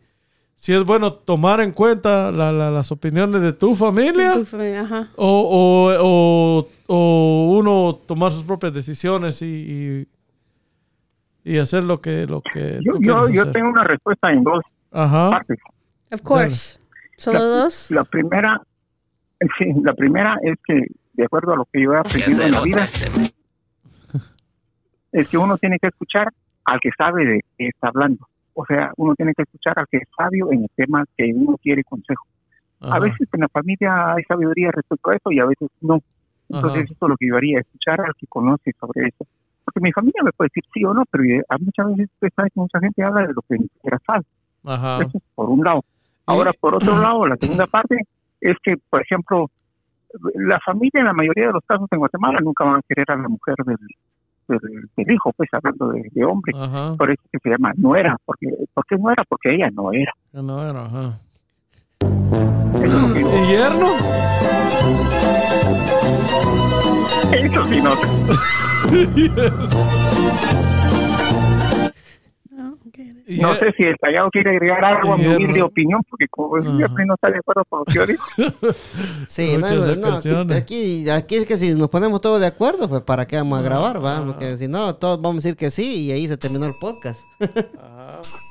[0.55, 4.81] si es bueno tomar en cuenta la- la- las opiniones de tu familia Tu familia,
[4.81, 5.09] ajá.
[5.17, 10.07] o, o- o- o uno tomar sus propias decisiones y,
[11.43, 13.53] y, y hacer lo que, lo que yo, tú yo, quieres yo hacer.
[13.53, 15.29] tengo una respuesta en dos Ajá.
[15.31, 15.59] partes.
[16.11, 16.79] Of course.
[17.23, 17.91] ¿Solo La- dos?
[17.91, 18.61] La primera,
[19.57, 22.61] sí, la primera es que, de acuerdo a lo que yo he aprendido en la
[22.61, 22.85] vida,
[25.11, 26.27] es que uno tiene que escuchar
[26.65, 28.27] al que sabe de qué está hablando.
[28.53, 31.57] O sea, uno tiene que escuchar al que es sabio en el tema que uno
[31.61, 32.25] quiere consejo.
[32.81, 32.95] ajá.
[32.95, 35.99] A veces en la familia hay sabiduría respecto a eso y a veces no.
[36.49, 36.93] Entonces, Ajá.
[36.93, 39.25] esto es lo que yo haría, escuchar al que conoce sobre eso.
[39.65, 42.29] Porque mi familia me puede decir sí o no, pero eh, a muchas veces usted
[42.35, 44.25] sabe que mucha gente habla de lo que ni siquiera sabe.
[44.65, 45.01] Ajá.
[45.03, 45.83] Eso es por un lado.
[46.25, 47.97] Ahora, por otro lado, la segunda parte
[48.41, 49.49] es que, por ejemplo,
[50.35, 53.15] la familia en la mayoría de los casos en Guatemala nunca van a querer a
[53.15, 53.77] la mujer del,
[54.47, 56.53] del, del hijo, pues hablando de, de hombre.
[56.55, 56.95] Ajá.
[56.97, 58.17] Por eso que se llama nuera.
[58.25, 59.23] Porque, ¿Por qué nuera?
[59.27, 60.13] Porque ella no era.
[60.31, 61.17] Que no era, ajá.
[62.81, 63.31] Eso es lo que digo.
[63.35, 63.87] ¿Y yerno?
[67.33, 67.93] Eso sí, no
[73.37, 76.75] No sé si el tallado quiere agregar algo a mi humilde opinión, porque como Ajá.
[76.77, 78.23] siempre no está de acuerdo con lo que yo digo.
[79.27, 79.75] Sí, no,
[80.45, 83.61] no, aquí, es que si nos ponemos todos de acuerdo, pues para qué vamos a
[83.61, 84.23] grabar, va, Ah.
[84.25, 87.21] porque si no, todos vamos a decir que sí y ahí se terminó el podcast.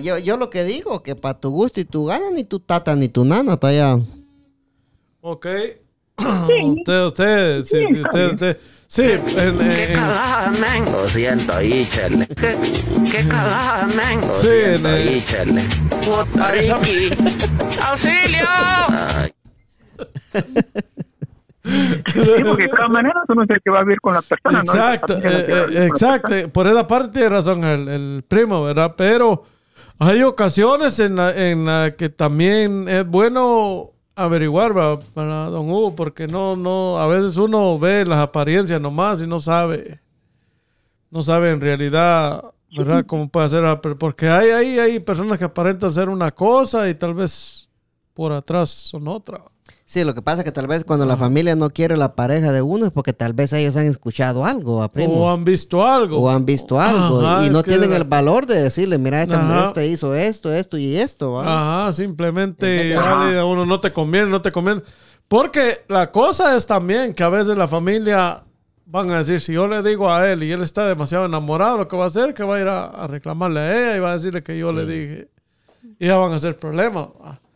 [0.00, 2.94] Yo, yo lo que digo, que para tu gusto y tu gana, ni tu tata
[2.94, 3.98] ni tu nana está allá.
[5.20, 5.46] Ok.
[6.16, 8.58] Usted, usted, sí, sí, usted, usted.
[8.94, 10.84] Sí, en, en- en- cagada, men.
[10.92, 12.26] Lo siento ahí, Chele.
[12.26, 12.58] ¿Qué,
[13.10, 14.20] qué cagada, men.
[14.20, 15.62] Lo Sí, siento ahí, Chele.
[16.04, 16.52] Puta.
[17.88, 18.46] ¡Auxilio!
[18.48, 19.32] Ay,
[21.64, 24.62] Sí, porque de todas maneras uno es el que va a vivir con la persona,
[24.62, 24.72] ¿no?
[24.74, 26.28] Exacto, eh, no eh, la exacto.
[26.28, 26.52] persona.
[26.52, 28.92] Por esa parte tiene razón el, el primo, ¿verdad?
[28.94, 29.44] Pero
[30.00, 35.00] hay ocasiones en la, en la que también es bueno averiguar ¿verdad?
[35.14, 39.40] para don Hugo, porque no, no, a veces uno ve las apariencias nomás y no
[39.40, 40.00] sabe,
[41.10, 42.44] no sabe en realidad,
[42.76, 43.04] ¿verdad?
[43.06, 46.94] Cómo puede ser, ah, porque hay, hay, hay personas que aparentan ser una cosa y
[46.94, 47.68] tal vez
[48.14, 49.51] por atrás son otra.
[49.92, 52.50] Sí, lo que pasa es que tal vez cuando la familia no quiere la pareja
[52.50, 55.12] de uno es porque tal vez ellos han escuchado algo, ¿va, primo?
[55.12, 56.18] O han visto algo.
[56.18, 59.38] o han visto algo Ajá, y no que- tienen el valor de decirle, mira, esta
[59.38, 59.66] Ajá.
[59.68, 61.82] este hizo esto, esto y esto, ¿va?
[61.84, 64.80] Ajá, simplemente dale a uno no te conviene, no te conviene.
[65.28, 68.42] Porque la cosa es también que a veces la familia
[68.86, 71.86] van a decir, si yo le digo a él y él está demasiado enamorado, lo
[71.88, 74.00] que va a hacer es que va a ir a, a reclamarle a ella y
[74.00, 75.28] va a decirle que yo le dije.
[75.98, 77.08] Y ya van a ser problemas.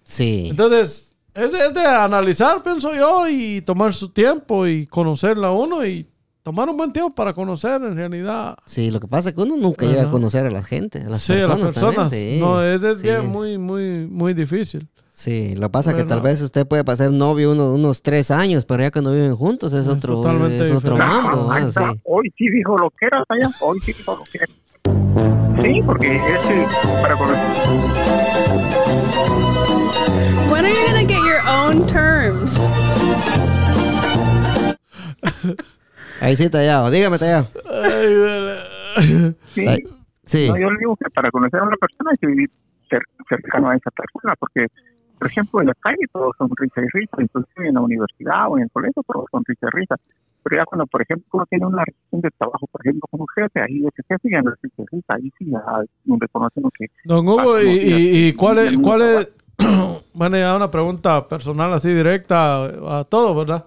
[0.05, 0.49] Sí.
[0.51, 5.85] Entonces, es, es de analizar, pienso yo, y tomar su tiempo y conocerla a uno
[5.87, 6.07] y
[6.43, 8.57] tomar un buen tiempo para conocer en realidad.
[8.67, 11.09] Sí, lo que pasa es que uno nunca llega a conocer a la gente, a
[11.11, 11.59] las sí, a personas.
[11.59, 11.97] las personas.
[12.11, 12.41] también, sí.
[12.41, 13.05] No, es, es Sí.
[13.05, 14.89] bien muy, muy, muy difícil.
[15.09, 18.31] Sí, lo que pasa es que tal vez usted puede pasar novio uno- unos tres
[18.31, 21.91] años, pero ya cuando viven juntos es Es otro, totalmente es otro mambo, está.
[21.93, 22.01] sí.
[22.05, 23.51] Hoy sí dijo lo que era, allá.
[23.61, 25.63] Hoy sí dijo lo que era.
[25.63, 26.67] Sí, porque es que
[27.01, 27.43] para conocer.
[30.51, 32.61] When are you gonna get your own terms?
[36.21, 36.91] Ahí sí, tallado.
[36.91, 37.49] Dígame, tallado.
[39.55, 39.67] Sí,
[40.25, 42.51] Sí, No, yo le digo que para conocer a una persona hay que vivir
[42.91, 44.67] cer- cercano a esa persona, porque,
[45.19, 48.57] por ejemplo, en la calle todos son risa y risa, inclusive en la universidad o
[48.59, 49.97] en el colegio todos son risa y risa.
[50.43, 53.27] Pero ya cuando, por ejemplo, uno tiene una relación de trabajo, por ejemplo, con un
[53.37, 55.63] jefe, ahí ese jefe ya no es risa y risa, ahí sí ya
[56.05, 56.87] donde conocen lo que...
[57.05, 58.33] Don Hugo, ¿y, y- y
[58.83, 59.31] cuál es,
[60.13, 62.65] bueno, ya una pregunta personal así directa
[63.01, 63.65] a todos, ¿verdad?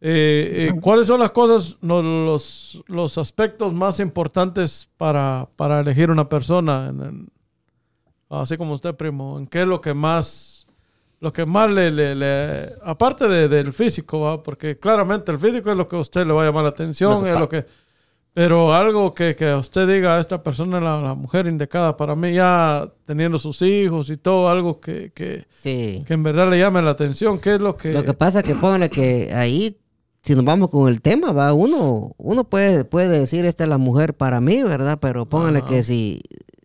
[0.00, 6.10] Eh, eh, ¿Cuáles son las cosas, no, los, los aspectos más importantes para, para elegir
[6.10, 6.88] una persona?
[6.90, 7.28] en- en-
[8.28, 10.66] así como usted, primo, ¿en qué es lo que más,
[11.20, 14.42] lo que más le, le- le- aparte de- del físico, ¿va?
[14.42, 17.26] porque claramente el físico es lo que a usted le va a llamar la atención,
[17.26, 17.66] es lo que,
[18.36, 22.34] pero algo que, que usted diga, esta persona es la, la mujer indicada para mí,
[22.34, 26.04] ya teniendo sus hijos y todo, algo que, que, sí.
[26.06, 27.94] que en verdad le llame la atención, ¿qué es lo que...
[27.94, 29.78] Lo que pasa es que póngale que ahí,
[30.22, 33.78] si nos vamos con el tema, va, uno, uno puede, puede decir esta es la
[33.78, 34.98] mujer para mí, ¿verdad?
[35.00, 36.20] Pero póngale que si,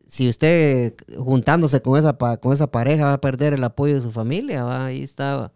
[0.05, 4.11] si usted juntándose con esa con esa pareja va a perder el apoyo de su
[4.11, 5.53] familia, va, ahí está.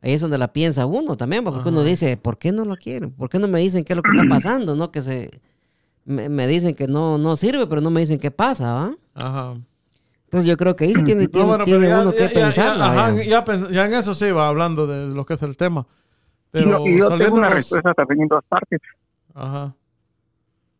[0.00, 3.10] Ahí es donde la piensa uno también, porque uno dice, ¿por qué no lo quieren?
[3.10, 4.76] ¿Por qué no me dicen qué es lo que está pasando?
[4.76, 5.40] No que se
[6.06, 8.94] me, me dicen que no, no sirve, pero no me dicen qué pasa, ¿va?
[9.14, 9.54] Ajá.
[10.24, 12.16] Entonces yo creo que ahí sí tiene, No, tiene, bueno, tiene pero ya- uno ya-
[12.16, 12.76] que ya- pensar.
[12.78, 15.86] ya- ajá, ya en eso sí va hablando de lo que es el tema.
[16.50, 18.80] Pero y yo, y yo tengo una respuesta también en dos partes.
[19.34, 19.74] Ajá.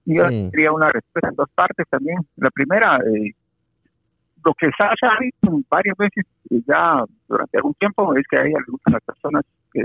[0.06, 0.48] Yo Sí.
[0.52, 2.16] quería una respuesta en dos partes también.
[2.36, 3.32] La primera, eh,
[4.44, 8.44] lo que Sasha ha dicho varias veces eh, ya durante algún tiempo es que a
[8.46, 9.82] ella le gustan las personas que,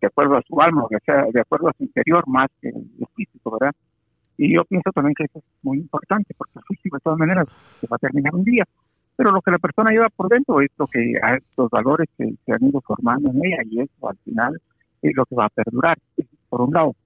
[0.00, 2.84] de acuerdo a su alma, o sea, de acuerdo a su interior más que el
[3.14, 3.72] físico, ¿verdad?
[4.42, 7.46] Y yo pienso también que eso es muy importante, porque el de todas maneras
[7.80, 8.64] se va a terminar un día.
[9.14, 11.14] Pero lo que la persona lleva por dentro es lo que
[11.56, 14.60] los valores que se han ido formando en ella y eso al final
[15.00, 15.96] es lo que va a perdurar,
[16.48, 16.96] por un lado.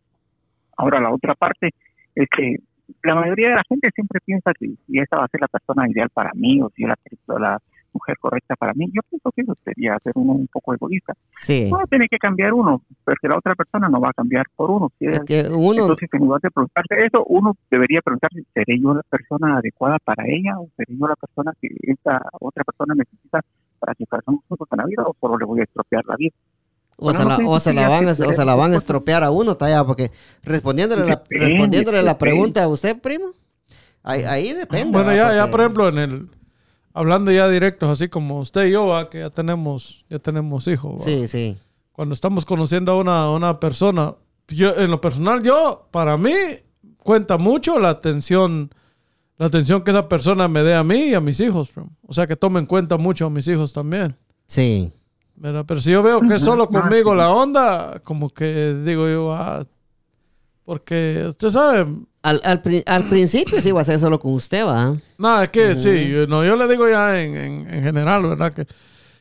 [0.78, 1.74] Ahora, la otra parte
[2.14, 2.56] es que
[3.02, 5.90] la mayoría de la gente siempre piensa que si esa va a ser la persona
[5.90, 6.96] ideal para mí o si la,
[7.38, 7.60] la
[7.96, 8.86] mujer correcta para mí.
[8.94, 11.14] Yo pienso que eso sería ser uno un poco egoísta.
[11.40, 11.70] Sí.
[11.70, 14.90] No tiene que cambiar uno, porque la otra persona no va a cambiar por uno.
[14.98, 18.78] Si Es es- que uno, Entonces, en lugar de preguntarse eso, uno debería preguntarse, ¿seré
[18.80, 22.94] yo la persona adecuada para ella o seré yo la persona que esta otra persona
[22.94, 23.40] necesita
[23.78, 26.34] para que pasemos juntos en la vida o solo le voy a estropear la vida?
[26.98, 28.44] o se, Bueno, la, no sé o se la ya van, a- se o se
[28.46, 30.10] la van a estropear a uno, talla, porque
[30.42, 33.32] respondiéndole la, Depende, respondiéndole la pregunta a usted, primo,
[34.02, 34.92] ahí, ahí depende.
[34.96, 36.28] Bueno, ya, ya Porque- por ejemplo, en el
[36.96, 39.10] hablando ya directos, así como usted y yo, ¿va?
[39.10, 41.02] que ya tenemos, ya tenemos hijos.
[41.02, 41.04] ¿va?
[41.04, 41.58] Sí, sí.
[41.92, 44.14] Cuando estamos conociendo a una, a una persona,
[44.48, 46.32] yo, en lo personal, yo, para mí,
[46.98, 48.70] cuenta mucho la atención,
[49.36, 51.74] la atención que esa persona me dé a mí y a mis hijos.
[51.74, 51.90] bro.
[52.06, 54.16] O sea, que tome en cuenta mucho a mis hijos también.
[54.46, 54.90] Sí.
[55.34, 55.64] ¿verdad?
[55.68, 59.66] Pero si yo veo que es solo conmigo la onda, como que digo yo, ah,
[60.64, 61.86] porque usted sabe,
[62.26, 64.96] Al, al, al principio sí iba a ser solo con usted, va.
[65.16, 68.52] nada, es que sí, yo, no, yo le digo ya en, en, en general, ¿verdad?
[68.52, 68.66] Que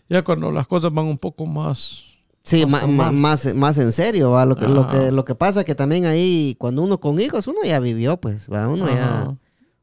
[0.10, 2.04] ya cuando las cosas van un poco más...
[2.44, 3.12] Sí, Más formal.
[3.14, 4.46] más, más en serio, va.
[4.46, 7.58] Lo que, lo, que, lo que pasa que también ahí, cuando uno con hijos, uno
[7.64, 8.68] ya vivió, pues, va.
[8.68, 9.36] Uno ya, Ajá.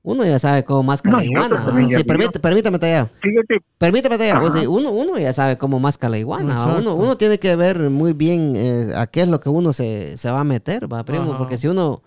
[0.02, 1.64] uno ya sabe cómo más No, la yo iguana.
[1.64, 1.90] también ¿va?
[1.92, 3.08] ya Sí, permite, permítame tallar.
[3.20, 4.36] Fíjate, Permítame tallar.
[4.36, 4.46] Ajá.
[4.48, 6.54] Pues, sí, uno, uno ya sabe cómo más la iguana.
[6.54, 6.60] ¿va?
[6.62, 6.80] Exacto.
[6.80, 10.16] Uno, uno tiene que ver muy bien eh, a qué es lo que uno se,
[10.16, 11.30] se va a meter, va, primo.
[11.30, 11.38] Ajá.
[11.38, 12.02] Porque si uno,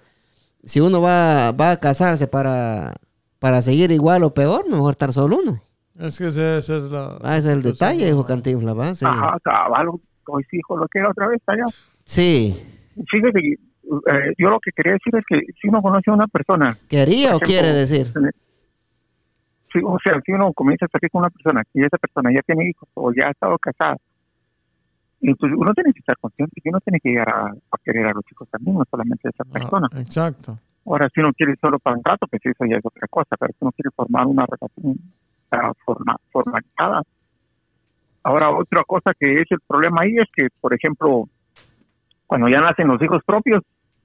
[0.65, 2.93] si uno va, va a casarse para,
[3.39, 5.61] para seguir igual o peor, mejor estar solo uno.
[5.97, 7.17] Es que ese, ese es la...
[7.21, 8.93] Ah, ese es el detalle, dijo Cantinflas, ¿va?
[8.95, 9.05] Sí.
[9.05, 11.63] ajá, caballo, hoy sí, hijo, lo que era otra vez allá.
[12.03, 12.53] Sí.
[13.09, 16.27] Fíjate, que, eh, yo lo que quería decir es que si uno conoce a una
[16.27, 18.33] persona, ¿Quería o Por quiere ejemplo, decir?
[19.71, 22.41] si, o sea, si uno comienza a salir con una persona y esa persona ya
[22.41, 23.95] tiene hijos o ya ha estado casada,
[25.29, 28.13] entonces uno tiene que estar consciente que uno tiene que llegar a, a querer a
[28.13, 29.87] los hijos también, no solamente a esa Ajá, persona.
[29.99, 30.57] exacto.
[30.85, 33.51] Ahora, si uno quiere solo para un rato, pues eso ya es otra cosa, pero
[33.53, 34.99] si uno quiere formar una relación
[35.51, 37.01] ah, forma, formalizada.
[38.23, 41.27] Ahora, otra cosa que es el problema ahí es que, por ejemplo,
[42.27, 43.63] cuando ya nacen los hijos propios,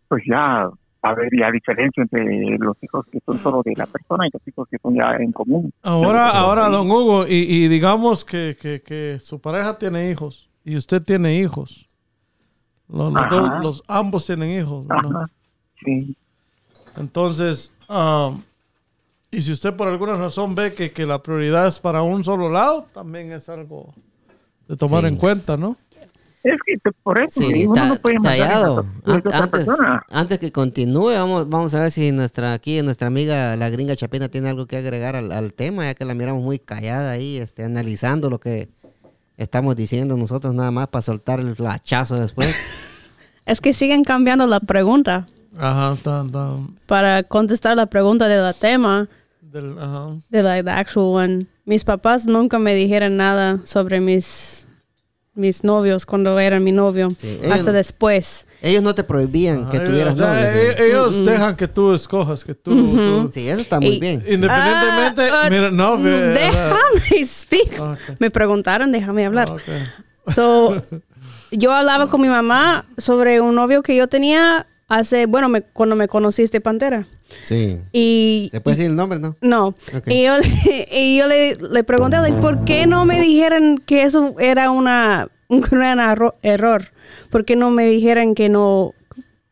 [0.08, 0.70] pues ya
[1.02, 4.46] a haber ya diferencia entre los hijos que son solo de la persona y los
[4.46, 5.72] hijos que son ya en común.
[5.82, 10.76] Ahora, ahora, don Hugo, y, y digamos que, que, que su pareja tiene hijos y
[10.76, 11.86] usted tiene hijos.
[12.88, 14.84] Los, dos- los- ambos tienen hijos.
[14.88, 15.26] Ajá,
[15.84, 16.16] sí.
[16.96, 18.32] Entonces, ah,
[19.30, 22.48] y si usted por alguna razón ve que, que la prioridad es para un solo
[22.50, 23.94] lado, también es algo
[24.68, 25.08] de tomar Sí.
[25.08, 25.76] en cuenta, ¿no?
[26.42, 28.86] Es que por eso Sí, uno ta- no puede tallado.
[29.04, 30.02] Antes, persona.
[30.08, 34.28] antes que continúe, vamos, vamos a ver si nuestra aquí nuestra amiga la gringa Chapina
[34.30, 37.62] tiene algo que agregar al, al tema, ya que la miramos muy callada ahí, este,
[37.62, 38.70] analizando lo que
[39.40, 42.54] estamos diciendo nosotros nada más para soltar el hachazo después.
[43.46, 45.26] Es que siguen cambiando la pregunta.
[45.58, 49.08] Ajá, tan, tan, Para contestar la pregunta de la tema,
[49.40, 50.10] del, ajá.
[50.28, 54.68] de la the actual one, mis papás nunca me dijeron nada sobre mis,
[55.40, 57.08] mis novios cuando eran mi novio.
[57.10, 58.46] Sí, ellos hasta después.
[58.62, 60.82] Ellos no te prohibían que tuvieras e- sí.
[60.84, 62.70] Ellos dejan que tú escojas, que tú...
[62.96, 64.22] tú- Sí, eso está muy Y- bien.
[64.28, 67.80] Independientemente, Ah, ah, mira, no, ve- déjame speak.
[67.80, 67.98] Ok.
[68.18, 69.48] Me preguntaron, déjame hablar.
[69.50, 69.62] Ok.
[70.26, 70.76] So,
[71.50, 75.96] yo hablaba con mi mamá sobre un novio que yo tenía hace, bueno, me- cuando
[75.96, 77.06] me conociste Pantera.
[77.44, 77.78] Sí.
[77.92, 79.36] Y ¿Se puede decir el nombre, no?
[79.40, 79.68] no.
[79.68, 80.06] Ok.
[80.08, 80.34] Y yo,
[80.92, 85.60] y yo le, le pregunté, ¿por qué no me dijeron que eso era una, un
[85.62, 86.00] gran
[86.42, 86.84] error?
[87.30, 88.92] ¿Por qué no me dijeron que no,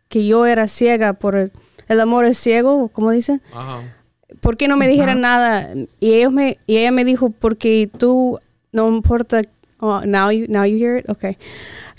[0.08, 1.52] que yo era ciega por el,
[1.86, 3.40] el amor es ciego, como dicen?
[3.54, 3.94] Ajá.
[4.40, 5.70] ¿Por qué no me dijeron nada?
[6.00, 8.40] Y ellos me, y ella me dijo, porque tú,
[8.72, 9.42] no importa,
[9.78, 11.38] oh, now you, now you hear it, okay.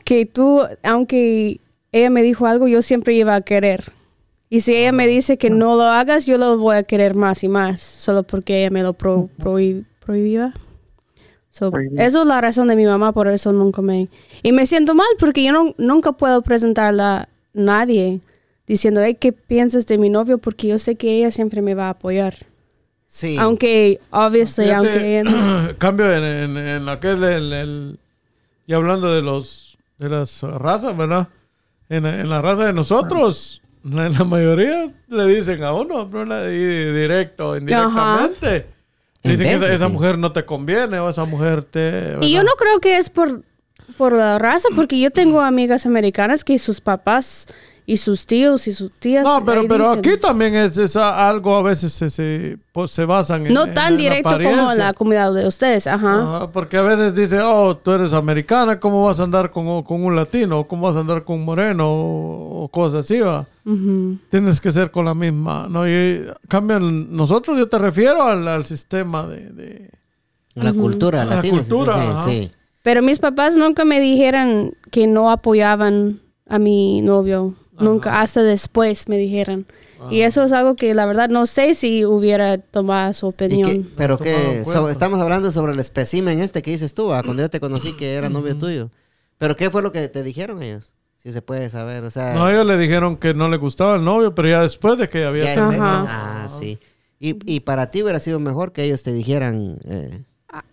[0.05, 1.59] Que tú, aunque
[1.91, 3.91] ella me dijo algo, yo siempre iba a querer.
[4.49, 7.43] Y si ella me dice que no lo hagas, yo lo voy a querer más
[7.43, 10.53] y más, solo porque ella me lo pro, prohib- prohibía.
[11.51, 14.07] So, eso es la razón de mi mamá, por eso nunca me...
[14.43, 18.21] Y me siento mal porque yo no, nunca puedo presentarla a nadie
[18.67, 20.37] diciendo, hey, ¿qué piensas de mi novio?
[20.37, 22.35] Porque yo sé que ella siempre me va a apoyar.
[23.07, 23.35] Sí.
[23.39, 23.99] Aunque,
[24.65, 27.99] Fíjate, aunque ella no- cambio en, en, en lo que es el, el-
[28.67, 31.27] y hablando de los de las razas, ¿verdad?
[31.89, 36.45] En, en la raza de nosotros, la, la mayoría le dicen a uno, pero la-
[36.51, 38.67] y directo, indirectamente.
[39.23, 39.91] En Dicen que esa, veces, esa sí.
[39.91, 42.15] mujer no te conviene o esa mujer te...
[42.21, 43.43] Y yo no creo que es por,
[43.97, 47.47] por la raza, porque yo tengo amigas americanas que sus papás
[47.91, 49.23] y sus tíos y sus tías...
[49.23, 49.99] No, pero, pero dicen.
[50.13, 53.65] aquí también es, es a- algo a veces se, se, pues, se basan en No
[53.65, 54.75] en- tan en la directo como apariencia.
[54.75, 56.21] la comunidad de ustedes, ajá.
[56.21, 60.03] Ajá, porque a veces dice, oh, tú eres americana, ¿cómo vas a andar con, con
[60.03, 60.67] un latino?
[60.67, 61.87] ¿Cómo vas a andar con un moreno?
[61.89, 63.47] O, o cosas así, va.
[63.65, 64.17] Ujú.
[64.29, 65.87] Tienes que ser con la misma, ¿no?
[65.87, 69.89] Y cambian, nosotros yo te refiero al, al sistema de, de,
[70.53, 71.53] La cultura La latina.
[71.63, 72.51] sí, cultura, sí, sí.
[72.83, 77.55] Pero mis papás nunca me dijeron que no apoyaban a mi novio.
[77.79, 79.65] Nunca, hasta después me dijeron.
[80.09, 83.69] Y eso es algo que la verdad no sé si hubiera tomado su ¿Y opinión.
[83.69, 84.91] qué- pero No que cuenta.
[84.91, 88.13] estamos hablando sobre el espécimen este que dices tú, ah, cuando yo te conocí que
[88.13, 88.89] era novio tuyo.
[89.37, 90.93] Pero ¿qué fue lo que te dijeron ellos?
[91.21, 94.05] Si se puede saber, o sea, No, ellos le dijeron que no le gustaba el
[94.05, 96.79] novio, pero ya después de que había ya ah, sí.
[97.19, 100.23] Y, y para ti hubiera sido mejor que ellos te dijeran, eh,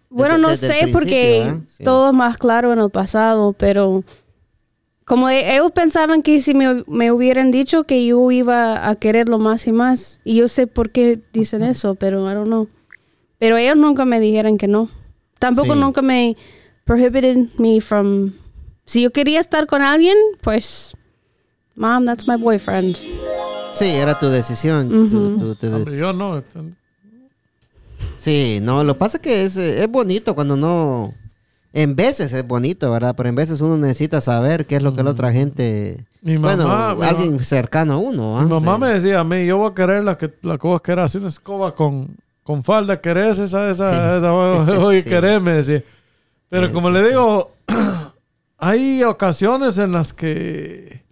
[0.09, 1.55] Bueno, Desde- no desde sé porque ¿eh?
[1.69, 1.83] Sí.
[1.83, 4.05] todo es más claro en el pasado, pero
[5.07, 9.39] como e- ellos pensaban que si me, me hubieran dicho que yo iba a quererlo
[9.39, 12.69] más y más, y yo sé por qué dicen eso, pero I don't know.
[13.39, 14.91] Pero ellos nunca me dijeron que no.
[15.39, 15.81] Tampoco Sí.
[15.81, 16.37] nunca me
[16.85, 18.33] prohibited me from...
[18.85, 20.93] Si yo quería estar con alguien, pues...
[21.77, 22.97] Mom, that's my boyfriend.
[22.97, 24.89] sí, era tu decisión.
[24.89, 26.43] tu- tu- tu- Hombre, yo no.
[28.19, 31.15] Sí, no, lo que pasa es que es, eh, es bonito cuando no...
[31.79, 33.15] En veces es bonito, ¿verdad?
[33.17, 36.07] Pero en veces uno necesita saber qué es lo que la otra gente...
[36.23, 38.39] Mi bueno, mamá- mi alguien mamá- cercano a uno.
[38.39, 38.45] ¿ah?
[38.45, 38.81] Mi mamá Sí.
[38.81, 41.19] me decía a mí, yo voy a querer la que la que vos querés, así
[41.19, 44.19] una escoba con, con falda, ¿querés esa, esa, Sí.
[44.19, 45.09] esa, oye, Sí.
[45.11, 45.41] querés?
[45.43, 45.83] Me decía.
[46.49, 47.53] Pero como le digo,
[48.59, 51.03] hay ocasiones en las que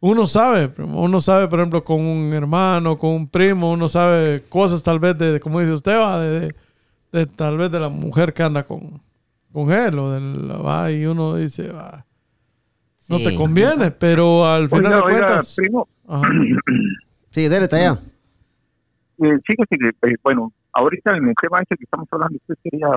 [0.00, 4.82] uno sabe, uno sabe, por ejemplo, con un hermano, con un primo, uno sabe cosas
[4.82, 6.54] tal vez de, de- como dice usted, va, de, de-
[7.12, 9.00] de tal vez de la mujer que anda con,
[9.52, 12.04] con él, o del, va, y uno dice, va,
[13.08, 13.24] no Sí.
[13.24, 15.54] te conviene, pero al final Oiga, de oiga, cuentas...
[15.56, 16.28] primo, Ajá.
[17.30, 17.98] Sí, dele, talla.
[19.22, 22.88] eh, fíjese que, eh, bueno, ahorita en el tema ese que estamos hablando, usted quería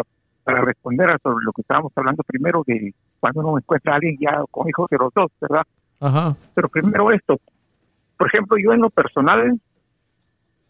[0.43, 4.15] para responder a sobre lo que estábamos hablando primero de cuando uno encuentra a alguien
[4.19, 5.63] ya con hijos de los dos, ¿verdad?
[5.99, 6.35] Ajá.
[6.53, 7.39] Pero primero esto,
[8.17, 9.59] por ejemplo, yo en lo personal,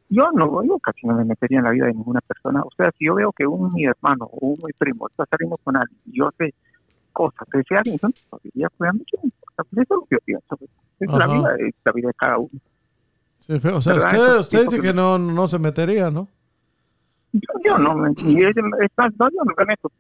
[0.10, 2.62] yo no, yo casi no me metería en la vida de ninguna persona.
[2.64, 5.58] O sea, si yo veo que un mi hermano o un mi primo está saliendo
[5.64, 6.54] con alguien y yo sé
[7.14, 9.18] cosas de ese alguien, entonces podría cuidarme mucho.
[9.56, 10.58] Sea, eso es lo que yo pienso.
[11.00, 12.50] Es la vida, es la vida de cada uno.
[13.40, 14.40] Sí, o sea, ¿Verdad?
[14.40, 16.28] usted, dice que no, no se metería, ¿no?
[17.32, 19.92] Yo, yo no, me- y es, es más, no, yo no me meto.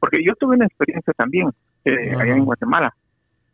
[0.00, 1.48] Porque yo tuve una experiencia también
[1.84, 2.92] eh, allá en Guatemala,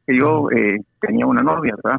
[0.07, 1.99] que yo eh, tenía una novia, ¿verdad?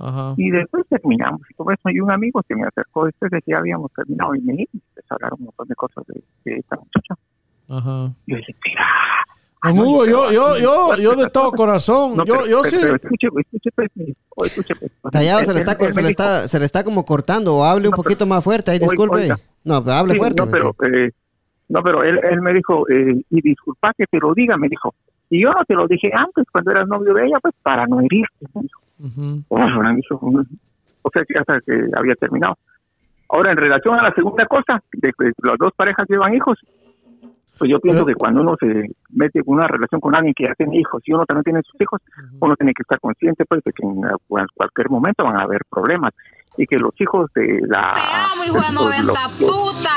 [0.00, 0.34] Ajá.
[0.36, 1.90] Y después terminamos y todo eso.
[1.90, 4.70] Y un amigo se me acercó después de que ya habíamos terminado y me dijo,
[4.74, 7.14] empezó a hablar un montón de cosas de, de esta muchacha.
[7.68, 8.12] Ajá.
[8.26, 8.86] Y yo dije, mira.
[9.62, 12.70] Don no, Hugo, yo, yo, yo, yo de todo corazón, no, yo, pero- yo pero-
[12.70, 12.78] sí.
[12.80, 13.90] pero escuche, escuche, pues,
[14.50, 15.12] escuche, pues.
[15.12, 17.54] Tallado se le está, él- co- él se le está, se le está como cortando
[17.56, 19.16] o hable un No, pero- poquito más fuerte, ahí disculpe.
[19.16, 19.38] oiga.
[19.64, 20.42] No, hable Sí, fuerte.
[20.42, 20.86] No, pero, sí.
[20.94, 21.10] eh,
[21.68, 24.94] no, pero él, él me dijo, eh, y disculpa que te lo diga, me dijo.
[25.30, 28.00] Y yo no te lo dije antes, cuando eras novio de ella, pues para no
[28.00, 28.46] herirte.
[28.54, 28.80] Me dijo.
[28.98, 29.42] Ujú.
[29.48, 30.20] Oh, me dijo,
[31.02, 32.58] o sea, que hasta que había terminado.
[33.28, 36.58] Ahora, en relación a la segunda cosa, de que las dos parejas llevan hijos,
[37.58, 40.54] pues yo pienso que cuando uno se mete en una relación con alguien que ya
[40.54, 42.00] tiene hijos y uno también tiene sus hijos,
[42.40, 45.60] uno tiene que estar consciente pues de que en cual- cualquier momento van a haber
[45.70, 46.12] problemas
[46.56, 48.00] y que los hijos de la Te
[48.34, 49.90] amo, hijo de los- 90 los- puta.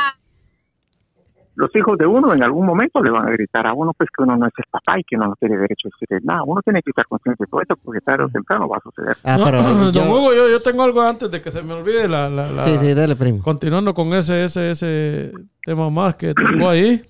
[1.56, 4.24] Los hijos de uno en algún momento le van a gritar a uno pues que
[4.24, 6.44] uno no es el papá y que uno no tiene derecho a decirle nada.
[6.46, 9.18] Uno tiene que estar consciente de todo esto porque tarde o temprano va a suceder.
[9.24, 12.08] Ah, No, Don yo- Hugo, yo, yo tengo algo antes de que se me olvide
[12.08, 13.44] la, la, la- Sí, sí, dale, primo.
[13.44, 15.32] continuando con ese, ese, ese
[15.63, 17.02] tema más que tocó ahí.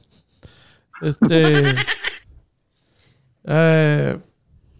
[1.01, 1.43] Este
[3.45, 4.17] eh,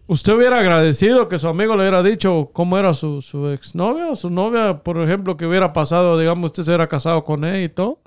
[0.06, 4.14] ¿Usted hubiera agradecido que su amigo le hubiera dicho cómo era su, su exnovia?
[4.16, 7.68] Su novia, por ejemplo, que hubiera pasado, digamos, usted se hubiera casado con él y
[7.70, 8.00] todo.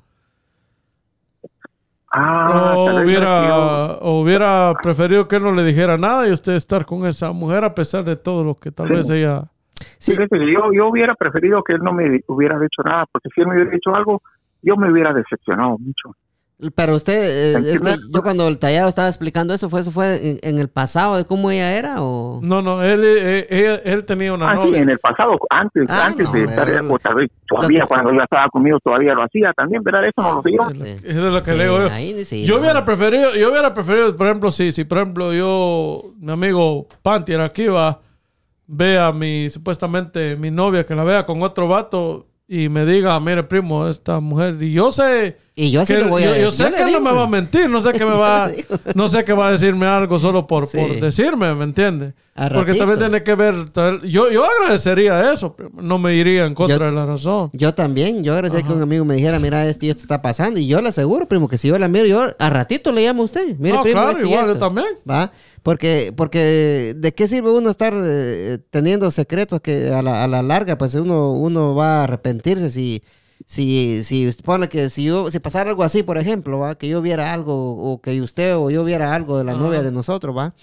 [2.19, 6.31] Ah, o, tal vez hubiera, o hubiera preferido que él no le dijera nada y
[6.31, 8.93] usted estar con esa mujer a pesar de todo lo que tal Sí.
[8.93, 9.43] vez ella...
[9.99, 10.13] Sí.
[10.17, 13.53] Yo, yo hubiera preferido que él no me hubiera dicho nada, porque si él me
[13.55, 14.21] hubiera dicho algo,
[14.63, 16.15] yo me hubiera decepcionado mucho.
[16.73, 17.13] Pero usted,
[17.55, 20.57] eh, es que yo cuando el tallado estaba explicando eso, ¿fue eso fue en, en
[20.57, 22.39] el pasado de cómo ella era o...?
[22.41, 26.07] No, no, él, eh, él, él tenía una Ah, sí, en el pasado, antes, Ah,
[26.07, 29.21] antes no, de estar, o tal vez todavía Lo- cuando ya estaba conmigo todavía lo
[29.23, 30.05] hacía también, ¿verdad?
[30.05, 30.85] Eso no lo sé yo.
[31.03, 31.91] Es de lo que Sí, le digo yo.
[31.91, 32.61] ahí ni sí, yo no.
[32.61, 37.39] hubiera preferido, yo hubiera preferido, por ejemplo, si, si por ejemplo yo, mi amigo Pantier
[37.41, 37.99] aquí va,
[38.65, 43.19] ve a mi, supuestamente, mi novia que la vea con otro vato y me diga,
[43.19, 46.51] mire primo, esta mujer, y yo sé Y yo que lo voy a yo, yo
[46.51, 48.67] sé que él no me va a mentir, no sé que me va, digo.
[48.95, 50.77] no sé que va a decirme algo solo por, Sí.
[50.77, 52.13] por decirme, ¿me entiende?
[52.39, 56.53] A Porque también tiene que ver, tal- yo, yo agradecería eso, no me iría en
[56.53, 57.49] contra Yo- de la razón.
[57.51, 60.59] Yo también, yo agradecía que un amigo me dijera, mira, esto esto está pasando.
[60.59, 63.23] Y yo le aseguro, primo, que si yo la miro, yo a ratito le llamo
[63.23, 63.57] a usted.
[63.57, 64.65] Mire, No, primo, claro, igual, yo esto".
[64.65, 64.87] también.
[65.09, 65.31] ¿Va?
[65.63, 70.43] Porque, porque ¿de qué sirve uno estar eh, teniendo secretos que a la, a la
[70.43, 73.01] larga, pues uno, uno va a arrepentirse si,
[73.47, 76.87] si, si usted pone que si yo, si pasara algo así, por ejemplo, va, que
[76.87, 77.53] yo viera algo,
[77.93, 79.61] o que usted o yo viera algo de la Ajá.
[79.61, 80.53] novia de nosotros, va,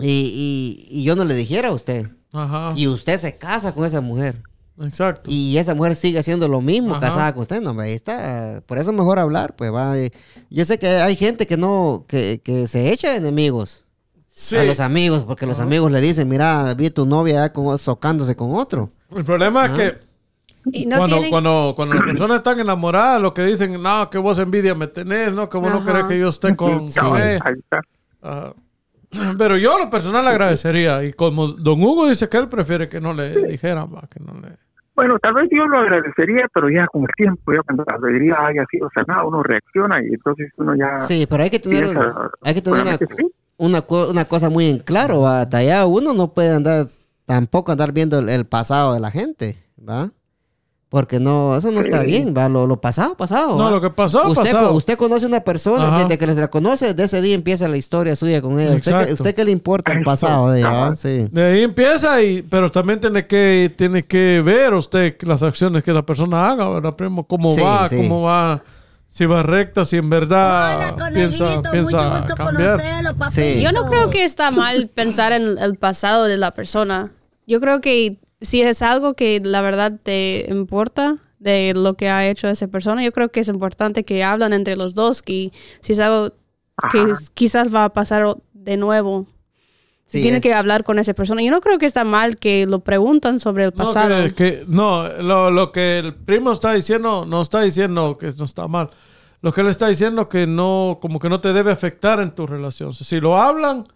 [0.00, 2.72] y, y, y yo no le dijera a usted, Ajá.
[2.76, 4.42] y usted se casa con esa mujer,
[4.80, 5.30] Exacto.
[5.30, 7.00] y esa mujer sigue haciendo lo mismo, Ajá.
[7.00, 9.98] casada con usted, no, hombre, ahí está, por eso es mejor hablar, pues va.
[9.98, 10.10] eh,
[10.50, 13.84] Yo sé que hay gente que no, que, que se echa enemigos
[14.28, 14.54] Sí.
[14.56, 18.36] a los amigos, porque los amigos le dicen, mira, vi tu novia ya con, socándose
[18.36, 18.92] con otro.
[19.10, 19.74] El problema es Ah.
[19.74, 20.08] que
[20.70, 24.18] Y no cuando, tienen- cuando, cuando las personas están enamoradas, lo que dicen, no, que
[24.18, 25.86] vos envidia me tenés, no, que vos no Ajá.
[25.86, 27.00] querés que yo esté con, Sí.
[27.02, 27.80] ahí está.
[29.38, 31.04] Pero yo a lo personal le agradecería.
[31.04, 34.38] Y como don Hugo dice que él prefiere que no le dijeran, va, que no
[34.40, 34.56] le...
[34.94, 38.46] Bueno, tal vez yo lo agradecería, pero ya con el tiempo, ya cuando la alegría
[38.46, 41.00] haya sido sanada, uno reacciona y entonces uno ya...
[41.00, 42.82] Sí, pero hay que tener, piensa, hay que tener
[43.58, 43.86] una, sí.
[44.10, 45.42] una cosa muy en claro, ¿va?
[45.42, 46.88] Hasta allá uno no puede andar,
[47.26, 49.56] tampoco andar viendo el, el pasado de la gente,
[49.88, 50.10] ¿va?
[50.90, 52.48] Porque no, eso no está bien, ¿va?
[52.48, 53.58] Lo, lo pasado, pasado.
[53.58, 53.70] No, ¿va?
[53.72, 54.72] lo que pasó, usted, pasado.
[54.72, 55.98] usted conoce a una persona, Ajá.
[56.04, 58.74] desde que les la conoce, de ese día empieza la historia suya con ella.
[58.74, 59.14] ¿Usted, qué- Exacto.
[59.22, 60.94] usted qué le importa el pasado de ella?
[60.94, 61.28] Sí.
[61.30, 65.92] De ahí empieza, y, pero también tiene que, tiene que ver usted las acciones que
[65.92, 67.26] la persona haga, ¿verdad, primo?
[67.26, 67.86] ¿Cómo Sí, va?
[67.86, 67.96] sí.
[67.98, 68.62] ¿Cómo va?
[69.08, 72.80] Si va recta, si en verdad piensa, piensa cambiar.
[73.30, 73.60] Sí.
[73.60, 77.10] Yo no creo que está mal pensar en el pasado de la persona.
[77.46, 82.28] Yo creo que si es algo que la verdad te importa de lo que ha
[82.28, 85.92] hecho esa persona, yo creo que es importante que hablan entre los dos, que si
[85.92, 86.30] es algo
[86.92, 87.12] que Ajá.
[87.34, 89.26] quizás va a pasar de nuevo,
[90.06, 91.42] Sí, tiene es- que hablar con esa persona.
[91.42, 94.08] Yo no creo que está mal que lo preguntan sobre el No, pasado.
[94.24, 98.44] que, que- no lo, lo que el primo está diciendo, no está diciendo que no
[98.44, 98.90] está mal.
[99.42, 102.46] Lo que él está diciendo que no, como que no te debe afectar en tu
[102.46, 102.92] relación.
[102.94, 103.86] Si lo hablan,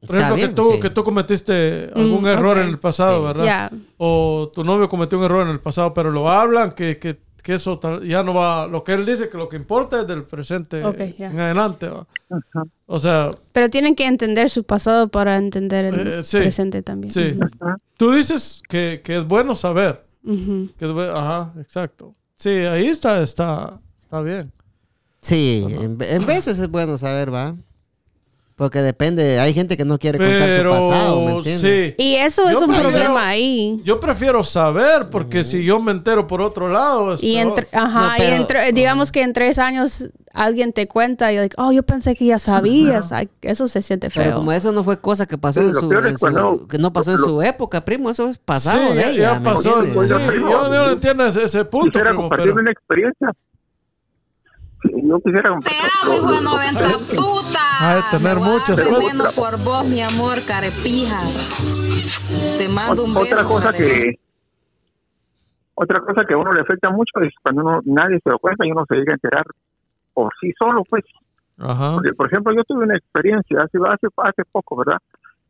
[0.00, 0.80] por Está ejemplo, bien, que, tú, sí.
[0.80, 2.62] que tú cometiste algún error ok.
[2.64, 3.26] en el pasado, Sí.
[3.38, 3.72] ¿verdad?
[3.96, 7.54] O tu novio cometió un error en el pasado, pero lo hablan, que, que, que
[7.54, 8.66] eso tal- ya no va.
[8.68, 11.88] Lo que él dice que lo que importa es del presente en adelante.
[11.88, 12.06] ¿va?
[12.86, 16.38] O sea, Pero tienen que entender su pasado para entender el Eh, sí.
[16.38, 17.10] presente también.
[17.12, 17.36] sí.
[17.96, 20.04] Tú dices que, que es bueno saber.
[20.24, 22.14] Que es ajá, exacto.
[22.36, 24.52] Sí, ahí está, está, está bien.
[25.22, 27.56] Sí, en, en veces es bueno saber, ¿va?
[28.58, 31.60] Porque depende, hay gente que no quiere contar Pero su pasado, ¿me entiendes?
[31.60, 31.94] sí.
[31.96, 33.80] Y eso es Yo un prefiero- problema ahí.
[33.84, 38.00] Yo prefiero saber, porque si yo me entero por otro lado, es Y entre, ajá,
[38.08, 41.70] No, pero- y entre, digamos que en tres años alguien te cuenta y like, oh,
[41.70, 43.12] yo pensé que ya sabías.
[43.12, 44.36] Ay, eso se siente Pero feo.
[44.38, 47.12] como eso no fue cosa que pasó Sí, en su, en su- que no pasó
[47.12, 49.78] en lo- su época, primo, eso es pasado sí, de ya, ella, ya ¿me pasó.
[49.84, 50.08] entiendes?
[50.08, 52.60] Sí, Pues yo no entiendo ese, ese punto, quisiera primo, compartir pero...
[52.60, 53.30] una experiencia.
[54.82, 55.80] Yo quisiera Te compartir.
[56.02, 57.60] amo, hijo de 90 puta.
[57.80, 61.20] Ha de tener veneno por vos, mi amor, carepija.
[62.58, 63.26] Te mando un beso.
[63.26, 64.02] otra cosa carepija.
[64.02, 64.28] que
[65.80, 68.66] otra cosa que a uno le afecta mucho es cuando uno nadie se lo cuenta
[68.66, 69.46] y uno se llega a enterar
[70.12, 71.04] por sí solo pues
[71.56, 71.94] Ajá.
[71.94, 74.98] Porque, por ejemplo yo tuve una experiencia hace hace, hace poco verdad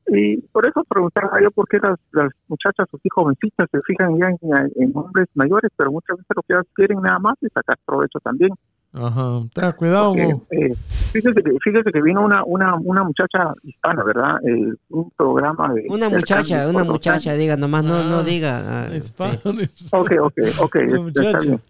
[0.07, 4.27] y por eso preguntaba yo por qué las, las muchachas así jovencitas se fijan ya
[4.29, 7.79] en, en hombres mayores pero muchas veces lo que ellas quieren nada más es sacar
[7.87, 8.51] provecho también
[8.93, 9.41] Ajá.
[9.55, 10.37] Tenga cuidado, porque,
[10.71, 10.75] eh,
[11.13, 14.37] fíjese, que, fíjese que vino una, una, una muchacha hispana, ¿verdad?
[14.47, 15.87] Eh, un programa de...
[15.91, 18.85] Una muchacha, una muchacha, diga, nomás no, no Ah, diga.
[18.87, 19.39] ah, Hispano.
[19.77, 19.87] sí.
[19.93, 20.77] Ok, ok, ok,
[21.17, 21.61] está bien.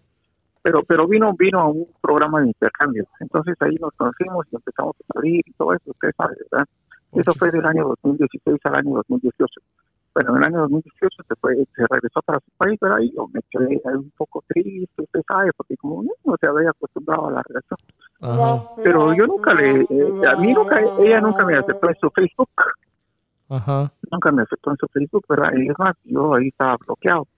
[0.62, 3.04] Pero, pero vino, vino a un programa de intercambio.
[3.20, 6.66] Entonces ahí nos conocimos y empezamos a salir y todo eso, usted sabe, ¿verdad?
[7.12, 9.60] Eso fue del año 2016 al año 2018.
[10.18, 12.98] Bueno, en el año 2018 se fue, se regresó para su país, ¿verdad?
[13.02, 16.70] Y yo me quedé un poco triste, usted sabe, porque como no, no se había
[16.70, 17.78] acostumbrado a la relación.
[18.22, 18.64] Ajá.
[18.82, 22.50] Pero yo nunca le, eh, a mí nunca, ella nunca me aceptó en su Facebook,
[23.48, 23.92] Ajá.
[24.10, 25.52] nunca me aceptó en su Facebook, ¿verdad?
[25.56, 27.28] Y es más, yo ahí estaba bloqueado.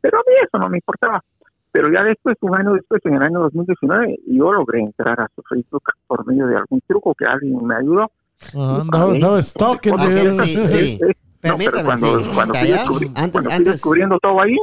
[0.00, 1.22] Pero a mí eso no me importaba.
[1.70, 5.42] Pero ya después, un año después, en el año 2019, yo logré entrar a su
[5.42, 8.10] Facebook por medio de algún truco que alguien me ayudó.
[8.54, 8.80] Ajá.
[8.80, 9.96] Andaba, andaba stalking.
[9.96, 10.34] De-
[10.66, 10.98] sí,
[11.46, 11.52] sí.
[11.52, 12.30] No, pero Permítame, cuando, sí.
[12.34, 14.56] cuando fui, descubri- antes, cuando fui antes, descubriendo todo ahí,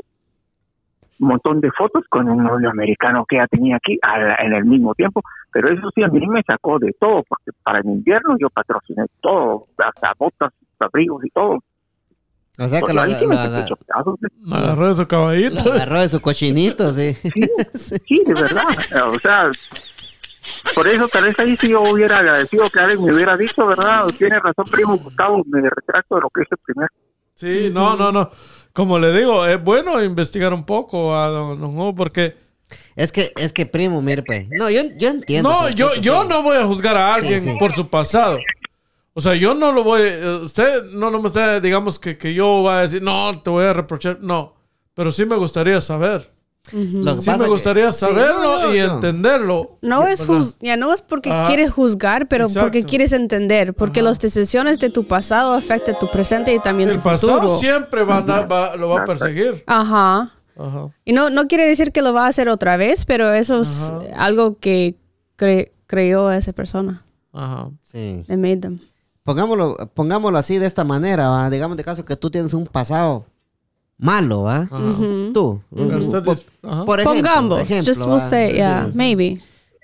[1.19, 4.53] un montón de fotos con un novio americano que ya tenía aquí a la- en
[4.53, 5.21] el mismo tiempo.
[5.51, 9.03] Pero eso sí, a mí me sacó de todo, porque para el invierno yo patrociné
[9.21, 11.59] todo, hasta botas, abrigos y todo.
[12.59, 14.27] o sea que lo, sí lo me aga- sacó pedazos, ¿eh?
[14.41, 15.63] Me agarró de su caballito.
[15.65, 17.13] lo agarró de su cochinito, sí.
[17.73, 18.63] Sí, de verdad.
[19.15, 19.49] O sea,
[20.75, 24.05] por eso tal vez ahí sí yo hubiera agradecido que alguien me hubiera dicho, ¿verdad?
[24.17, 26.89] Tiene razón, primo Gustavo, me retracto de lo que es el primer.
[27.33, 28.29] Sí, no, no, no.
[28.73, 32.35] Como le digo, es bueno investigar un poco a don, porque...
[32.95, 34.47] Es que, es que primo, mire, pues.
[34.49, 35.49] No, yo, yo entiendo.
[35.49, 37.55] No, pues, yo, yo no voy a juzgar a alguien Sí, sí.
[37.59, 38.39] por su pasado.
[39.13, 40.01] O sea, yo no lo voy...
[40.03, 43.49] eh, Usted no, no me está, digamos, que, que yo voy a decir, no, te
[43.51, 44.19] voy a reprochar.
[44.21, 44.55] No,
[44.95, 46.31] pero sí me gustaría saber.
[46.71, 48.95] Lo que Sí me que- gustaría sí, saberlo no, no, y no.
[48.95, 49.77] entenderlo.
[49.81, 50.25] No es,
[50.61, 51.47] ya no es porque Ajá.
[51.47, 52.65] quieres juzgar, pero Exacto.
[52.65, 53.73] porque quieres entender.
[53.73, 57.57] Porque las decisiones de tu pasado afectan tu presente y también El tu pasado futuro.
[57.57, 59.63] siempre va, a- va- lo va a perseguir.
[59.67, 60.31] Ajá.
[60.57, 60.87] Ajá.
[61.03, 63.91] Y no, no quiere decir que lo va a hacer otra vez, pero eso es
[64.15, 64.95] algo que
[65.37, 67.03] cre- creó a esa persona.
[67.33, 67.69] Ajá.
[67.81, 68.23] Sí.
[68.27, 68.79] It made them.
[69.23, 71.49] Pongámoslo, pongámoslo así de esta manera, ¿va?
[71.49, 73.25] digamos de caso que tú tienes un pasado
[73.97, 74.67] malo, ¿va?
[75.33, 75.61] Tú.
[75.73, 76.37] Pero un- usted por,
[76.99, 77.59] ejemplo, Pongamos.
[77.61, 79.37] ejemplo, Just we'll say, yeah, sí, maybe.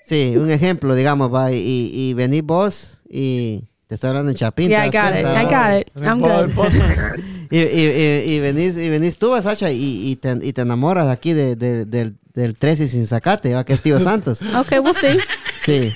[0.06, 4.68] Sí, un ejemplo, digamos, va, y, y venís vos y te estoy hablando en Chapín.
[4.68, 5.26] Yeah, I ¿te das got it.
[5.26, 6.04] I got it.
[6.04, 6.50] I'm good.
[7.52, 11.08] Y, y, y, y venís, y venís tú, Sacha, y, y, te, y te enamoras
[11.08, 13.64] aquí de, de- del, del 13 sin sacate, ¿va?
[13.64, 14.38] que es Tío Santos.
[14.60, 15.18] Okay, we'll see.
[15.60, 15.92] Sí,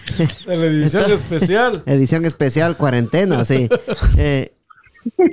[0.46, 1.82] De la edición especial.
[1.86, 3.68] edición especial, cuarentena, sí.
[4.16, 4.52] Eh,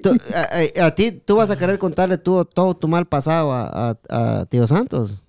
[0.04, 3.52] tú- a, a- a ti, tú vas a querer contarle tú, todo tu mal pasado
[3.52, 5.22] a, a- a Tío Santos.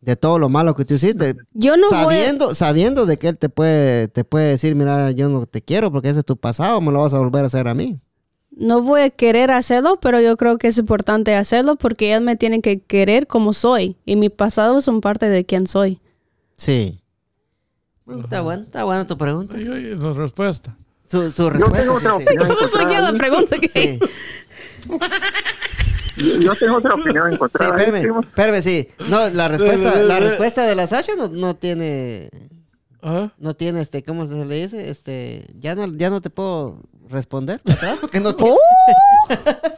[0.00, 1.34] De todo lo malo que tú hiciste.
[1.52, 5.10] Yo no voy a- sabiendo, sabiendo de que él te puede, te puede decir, mira,
[5.10, 7.48] yo no te quiero porque ese es tu pasado, me lo vas a volver a
[7.48, 8.00] hacer a mí.
[8.50, 12.34] No voy a querer hacerlo, pero yo creo que es importante hacerlo porque él me
[12.36, 13.96] tiene que querer como soy.
[14.06, 16.00] Y mi pasado son parte de quién soy.
[16.56, 17.00] Sí.
[18.06, 19.56] Bueno, está buena, está buena tu pregunta.
[19.56, 20.76] La respuesta.
[21.10, 21.78] Su, su Yo respuesta.
[21.80, 22.24] tengo otra sí, sí.
[22.24, 23.18] opinión ¿Cómo saqué la encontrada.
[23.18, 23.56] pregunta?
[23.58, 23.98] que- Sí.
[26.40, 27.74] Yo tengo otra opinión Sí, encontrada.
[27.76, 28.88] ahí, espérame, espérame, sí.
[29.08, 32.28] No, la respuesta, la respuesta de la Sasha no, no tiene,
[33.00, 33.32] Ajá.
[33.38, 34.90] no tiene, este, ¿cómo se le dice?
[34.90, 38.58] Este, ya no, ya no te puedo responder atrás porque no tiene, Oh,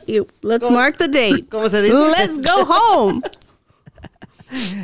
[0.07, 1.47] You- let's mark the date.
[1.51, 1.95] ¿cómo se dice?
[2.19, 3.21] Let's go home.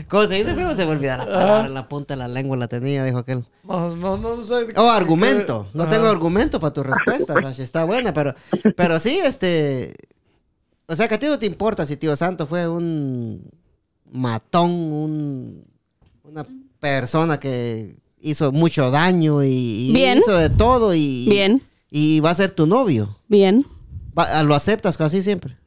[0.08, 0.54] ¿Cómo se dice?
[0.54, 0.74] Primo?
[0.74, 3.44] Se me olvidó la palabra, en la punta de la lengua la tenía, dijo aquel.
[3.64, 4.66] No, no, no sé.
[4.76, 5.68] Oh, argumento.
[5.74, 5.92] No Ajá.
[5.92, 7.62] tengo argumento para tu respuesta, Sasha.
[7.62, 8.34] Está buena, pero,
[8.76, 9.94] pero sí, este.
[10.86, 13.42] O sea, que a ti no te importa si Tío Santo fue un
[14.10, 15.64] matón, un,
[16.24, 16.46] una
[16.80, 20.18] persona que hizo mucho daño y, y Bien.
[20.18, 21.62] hizo de todo y, Bien.
[21.90, 23.18] y va a ser tu novio.
[23.28, 23.66] Bien.
[24.18, 25.58] Va- lo aceptas casi siempre.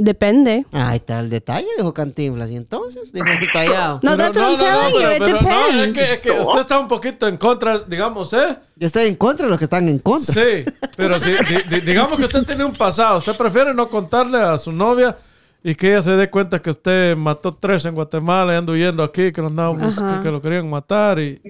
[0.00, 0.64] Depende.
[0.70, 2.48] Ahí está el detalle, dijo Cantinflas.
[2.50, 3.98] Y entonces, dijo el tallado.
[4.04, 5.10] No, that's what I'm telling you.
[5.10, 5.98] It pero no, es depends.
[5.98, 8.56] que, es que usted está un poquito en contra, digamos, ¿eh?
[8.76, 10.32] Yo estoy en contra de los que están en contra.
[10.34, 10.64] Sí,
[10.96, 14.56] pero si, di- di- digamos que usted tiene un pasado, usted prefiere no contarle a
[14.56, 15.16] su novia
[15.64, 19.02] y que ella se dé cuenta que usted mató tres en Guatemala y anda huyendo
[19.02, 20.18] aquí, que lo, andaban bus- Ajá.
[20.18, 21.42] que, que lo querían matar y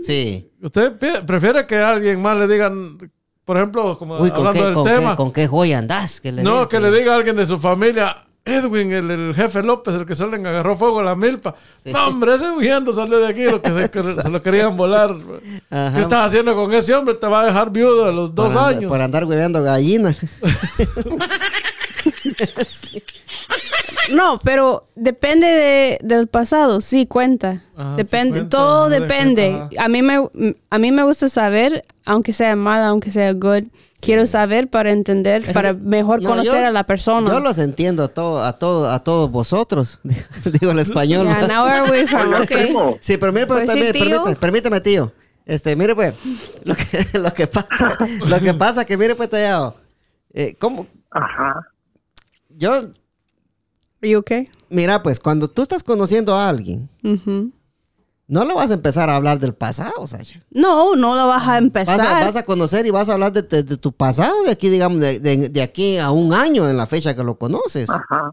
[0.00, 0.46] Sí.
[0.60, 2.98] usted pi- prefiere que alguien más le digan,
[3.44, 6.20] por ejemplo, como Uy, ¿con hablando qué, del con, tema, qué, ¿con qué joya andás?
[6.20, 6.82] Que le no, que sí.
[6.82, 10.26] le diga a alguien de su familia, Edwin, el, el jefe López, el que se
[10.26, 11.54] le agarró fuego a la milpa.
[11.84, 13.90] No, hombre, ese huyendo salió de aquí, lo que se,
[14.30, 15.16] lo querían volar.
[15.70, 15.94] Ajá.
[15.94, 17.14] ¿Qué estás haciendo con ese hombre?
[17.14, 18.88] Te va a dejar viudo a los dos por andar- años.
[18.90, 20.18] por andar hueveando gallinas.
[24.12, 27.62] No, pero depende de, del pasado, sí cuenta.
[27.76, 29.68] Ajá, depende, sí cuenta, todo de depende.
[29.78, 30.28] A mí me
[30.70, 33.64] a mí me gusta saber, aunque sea mal, aunque sea good,
[34.00, 37.28] quiero saber para entender, Es para que- mejor no, conocer yo- a la persona.
[37.30, 40.00] Yo los entiendo a, todo, a, todo, a todos vosotros.
[40.60, 41.26] Digo el español.
[41.26, 42.28] Yeah, now are we from?
[42.28, 42.74] Oiga, Okay.
[43.00, 43.92] Sí, pero pues, Pues sí, tío.
[43.92, 45.12] permítame, permítame, tío.
[45.46, 46.14] Este, mire, pues,
[46.64, 47.96] lo que, lo que pasa,
[48.26, 49.76] lo que pasa que, mire, pues, tallado.
[50.32, 50.86] Eh, ¿Cómo?
[51.10, 51.68] Ajá.
[52.50, 52.88] Yo,
[54.04, 54.48] Are you okay?
[54.68, 56.90] mira, pues, cuando tú estás conociendo a alguien,
[58.26, 60.42] no le vas a empezar a hablar del pasado, Sasha.
[60.50, 62.00] No, no lo vas a Vas empezar.
[62.00, 64.68] a, vas a conocer y vas a hablar de, de- de tu pasado, de aquí,
[64.68, 67.88] digamos, de, de- de aquí a un año en la fecha que lo conoces.
[67.88, 68.30] Ajá.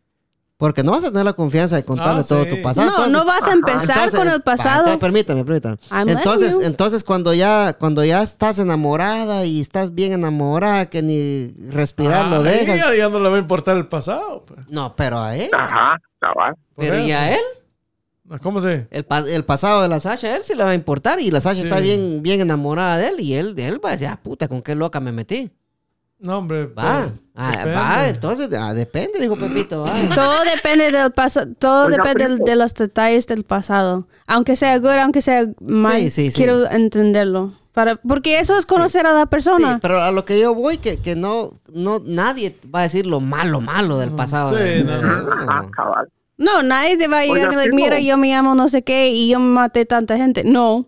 [0.61, 2.51] Porque no vas a tener la confianza de contarle Ah, todo sí.
[2.51, 2.91] tu pasado.
[2.91, 4.77] No, no vas a empezar Entonces, con el pasado.
[4.81, 5.77] entonces, permítame, permítame.
[5.89, 6.61] I'm Entonces, you.
[6.61, 12.35] entonces cuando ya, cuando ya estás enamorada y estás bien enamorada, que ni respirar lo
[12.35, 12.77] Ah, dejas.
[12.77, 14.45] Ya, ya no le va a importar el pasado.
[14.45, 14.59] pues.
[14.69, 15.49] No, pero a él.
[15.51, 15.99] Ajá.
[16.19, 16.55] Cabal.
[16.77, 17.07] Pero eso.
[17.07, 17.39] y a él,
[18.43, 18.87] ¿Cómo se?
[18.91, 21.19] el, pa- el pasado de la Sasha, a él sí le va a importar.
[21.19, 21.67] Y la Sasha Sí.
[21.67, 23.19] está bien, bien enamorada de él.
[23.19, 25.49] Y él, él va a decir, ah, puta, con qué loca me metí.
[26.21, 26.67] No, hombre.
[26.67, 27.75] Va, ah, depende.
[27.75, 29.81] va, entonces, ah, depende, dijo Pepito.
[29.83, 29.91] va.
[30.15, 34.07] Todo depende del pasado, todo Oiga, depende de los detalles del pasado.
[34.27, 36.33] Aunque sea good, aunque sea mal, Sí, sí, sí.
[36.37, 37.53] quiero entenderlo.
[37.73, 39.79] Para, porque eso es conocer a la Sí, persona.
[39.81, 43.19] pero a lo que yo voy, que, que no, no, nadie va a decir lo
[43.21, 44.49] malo, malo del pasado.
[44.55, 46.05] Sí, de- no, de- no.
[46.37, 46.63] no.
[46.63, 47.83] Nadie te va a llegar Oiga, y decir, primo.
[47.85, 50.43] mira, yo me llamo no sé qué y yo me maté tanta gente.
[50.43, 50.85] No,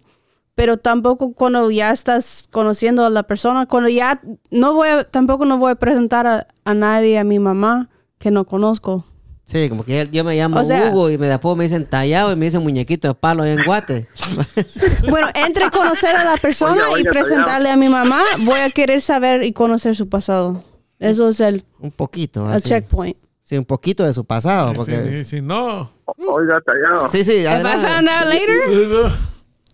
[0.55, 5.45] pero tampoco cuando ya estás conociendo a la persona, cuando ya no voy a, tampoco
[5.45, 7.89] no voy a presentar a, a nadie, a mi mamá,
[8.19, 9.05] que no conozco.
[9.45, 12.31] Sí, como que yo me llamo O sea- Hugo y me después me dicen tallado
[12.31, 14.07] y me dicen muñequito de palo en Guate.
[15.09, 18.69] Bueno, entre conocer a la persona Oiga, y oiga, presentarle a mi mamá, voy a
[18.69, 20.63] querer saber y conocer su pasado.
[20.97, 22.47] Eso es el, un poquito.
[22.47, 22.69] el así.
[22.69, 23.17] checkpoint.
[23.41, 24.71] Sí, un poquito de su pasado.
[24.71, 25.03] Y Porque...
[25.03, 27.09] si, y si no, Oiga, Tallado.
[27.09, 29.11] Sí, sí, If I found out later,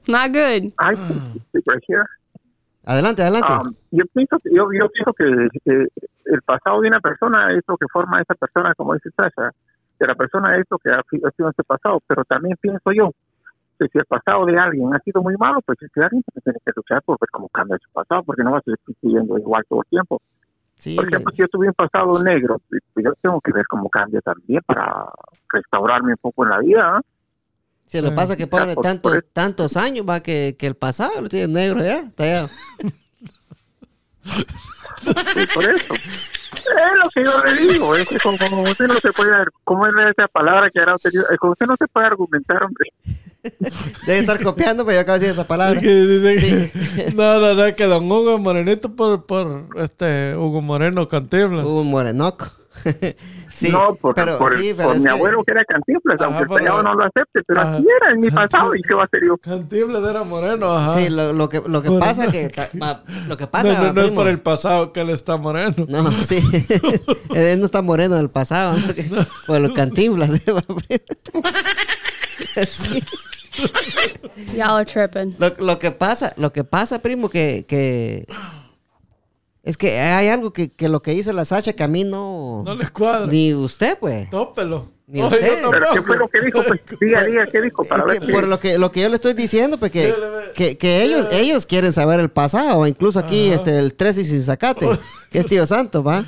[0.10, 0.72] not good.
[1.52, 2.06] Sí, right here.
[2.86, 3.54] Adelante, adelante.
[3.54, 5.26] Um, yo pienso que, yo, yo pienso que
[5.72, 5.88] eh,
[6.26, 9.52] el pasado de una persona es lo que forma a esa persona, como dice Sasha,
[10.00, 13.12] que la persona es lo que ha, ha sido ese pasado, pero también pienso yo
[13.80, 16.60] que si el pasado de alguien ha sido muy malo, pues ese alguien también tiene
[16.66, 19.64] que luchar por ver cómo cambia su pasado, porque no va a seguir siguiendo igual
[19.70, 20.22] todo el tiempo.
[20.76, 23.90] sí, Por ejemplo, si yo tuve un pasado negro, pues yo tengo que ver cómo
[23.90, 25.06] cambia también para
[25.54, 27.02] restaurarme un poco en la vida.
[27.90, 31.30] Sí, lo pasa que pone por- tantos, tantos años va que, que el pasado lo
[31.30, 32.00] tiene negro ya.
[32.00, 32.50] Está ya.
[35.02, 35.94] Sí, por eso.
[35.94, 39.32] Es lo que yo le digo, es que como, como usted no se puede,
[39.64, 42.92] como es esa palabra que era utilizado, como usted no se puede argumentar, hombre.
[44.06, 45.80] Debe estar copiando, pero yo acabo de decir esa palabra.
[45.80, 51.66] Que- no, no, no, que don Hugo morenito por, por este Hugo Moreno Cantiblas.
[51.66, 52.48] Un morenoco.
[53.54, 55.66] sí, no, por, pero, por, sí, el- pero por es mi que- abuelo que era
[55.66, 57.76] cantinflas, aunque el pero- peleado no lo acepte, pero Ajá.
[57.78, 59.38] así era en mi pasado, ¿y qué va a ser yo?
[59.38, 61.00] Cantiblas era moreno, ajá.
[61.00, 62.06] Sí, lo, lo que, lo que Bueno.
[62.06, 62.50] pasa que...
[62.50, 65.38] ta- va- Lo que pasa, no, no, no es por el pasado que él está
[65.38, 65.74] moreno.
[65.88, 66.42] No, sí.
[67.34, 68.78] Él no está moreno del pasado.
[68.78, 68.94] ¿no?
[68.94, 69.10] Que-
[69.48, 70.30] Por los cantinflas.
[70.32, 70.52] ¿sí?
[72.68, 73.04] Sí.
[74.56, 75.36] Y'all are tripping.
[75.40, 78.26] Lo, lo que pasa, lo que pasa, primo, que, que
[79.64, 82.64] es que hay algo que, que lo que dice la Sacha que a mí no,
[82.66, 83.28] No le cuadra.
[83.28, 84.30] ni usted, pues.
[84.30, 84.86] Tópelo.
[85.08, 85.62] Ni Oye, usted.
[85.64, 86.62] yo Pero ¿qué fue lo que dijo?
[86.68, 87.84] Pues diga, diga, ¿qué dijo?
[87.84, 90.14] Para Es ver que por lo que lo que yo le estoy diciendo, pues que,
[90.56, 94.42] que, que ellos, ellos quieren saber el pasado, incluso aquí este el 13 y sin
[94.44, 94.88] sacate,
[95.32, 96.24] que es tío santo, ¿va?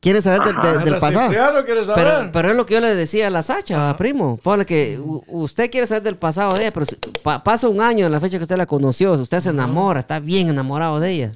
[0.00, 1.30] Quieren saber del, del- del pasado.
[1.64, 2.04] Quiere saber.
[2.04, 4.36] Pero, pero es lo que yo le decía a la Sacha, ¿va, primo.
[4.42, 8.04] Ponle que usted quiere saber del pasado de ella, pero si- pa- pasa un año
[8.06, 11.32] en la fecha que usted la conoció, usted se enamora, está bien enamorado de ella.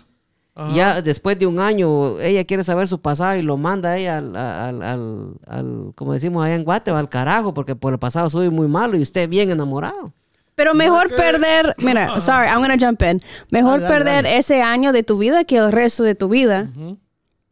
[0.59, 0.75] Ajá.
[0.75, 4.17] Ya después de un año, ella quiere saber su pasado y lo manda a ella
[4.19, 8.31] al, al, al- al- como decimos allá en Guate, al carajo, porque por el pasado
[8.31, 10.13] soy muy malo y usted bien enamorado.
[10.55, 13.21] Pero mejor perder, mira, sorry, I'm gonna jump in.
[13.51, 14.39] Mejor Dale, dale, perder dale.
[14.39, 16.71] ese año de tu vida que el resto de tu vida.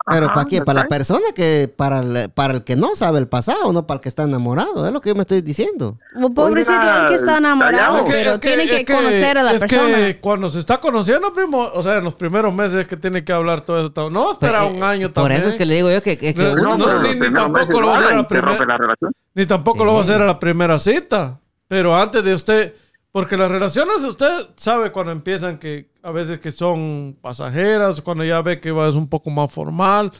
[0.07, 0.61] Pero Ajá, ¿para qué?
[0.61, 3.96] Para la persona que, para el, para el que no sabe el pasado, no para
[3.96, 4.86] el que está enamorado.
[4.86, 5.98] Es lo que yo me estoy diciendo.
[6.14, 8.05] Well, pobrecito, Oiga, el que está enamorado, callado.
[8.11, 9.96] pero Es que- tiene es que, conocer a la es persona.
[9.96, 13.24] que cuando se está conociendo, primo, o sea, en los primeros meses es que tiene
[13.24, 13.92] que hablar todo eso.
[13.92, 14.11] todo.
[14.11, 15.40] No espera Pues, un año Por también.
[15.40, 17.32] eso es que le digo yo que, que, que No, uno no, no- ni- ni
[17.32, 19.12] tampoco lo va a hacer valen, la primera- rompe la relación.
[19.34, 19.84] Ni tampoco Sí.
[19.86, 21.40] lo va a hacer a la primera cita.
[21.66, 22.74] Pero antes de usted,
[23.11, 28.42] porque las relaciones usted sabe cuando empiezan que a veces que son pasajeras, cuando ya
[28.42, 30.12] ve que va es un poco más formal,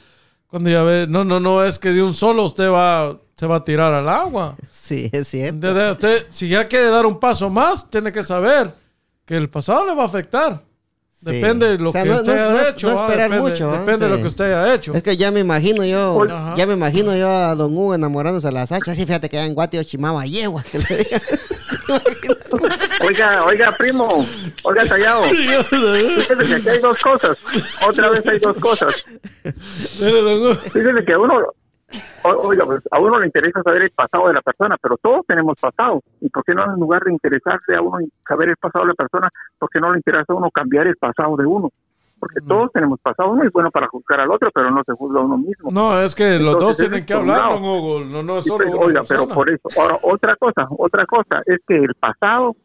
[0.47, 3.57] cuando ya ve, no, no, no es que de un solo usted va, se va
[3.57, 4.55] a tirar al agua.
[4.71, 5.91] Sí, es cierto.
[5.91, 8.73] Usted, si ya quiere dar un paso más, tiene que saber
[9.25, 10.63] que el pasado le va a afectar.
[11.21, 12.91] Depende de lo que usted haya hecho.
[12.91, 13.79] esperar depende, mucho, ¿va?
[13.79, 14.93] Depende de lo que usted haya hecho.
[14.93, 16.55] Es que ya me imagino yo, Ajá.
[16.55, 18.93] ya me imagino yo a Don Hugo enamorándose de la Sacha.
[18.93, 20.63] Sí, fíjate que en Guate yo chimaba yegua.
[20.63, 20.85] que le.
[23.01, 24.25] Oiga, oiga, primo,
[24.63, 25.23] oiga, Tallado.
[25.23, 27.37] Fíjese que aquí hay dos cosas.
[27.87, 29.05] Otra vez hay dos cosas.
[30.73, 31.53] Fíjese que a uno,
[32.23, 35.57] oiga, pues, a uno le interesa saber el pasado de la persona, pero todos tenemos
[35.59, 36.01] pasado.
[36.21, 38.95] ¿Y por qué no en lugar de interesarse a uno saber el pasado de la
[38.95, 41.71] persona, por qué no le interesa a uno cambiar el pasado de uno?
[42.25, 43.29] Porque todos tenemos pasado.
[43.29, 45.69] Uno es bueno para juzgar al otro, pero no se juzga a uno mismo.
[45.71, 47.99] No, es que los Entonces, dos tienen que hablar, don Hugo.
[48.03, 49.69] No, no es solo pues, oiga, pero por eso.
[49.79, 52.55] Ahora, otra cosa, otra cosa es que el pasado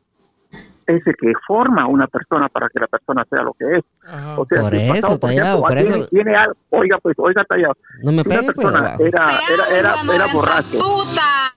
[0.87, 3.85] es el que forma a una persona para que la persona sea lo que es.
[4.03, 4.39] Ajá.
[4.41, 6.99] O sea, Por si el eso, por Tallado, ejemplo, por tiene, eso- tiene algo, oiga,
[7.03, 7.75] pues, oiga, tallado.
[8.03, 8.57] No me Si una pegue, pues.
[8.57, 9.05] persona abajo.
[9.05, 10.79] era, era, era, era borracho.
[10.79, 11.55] Puta.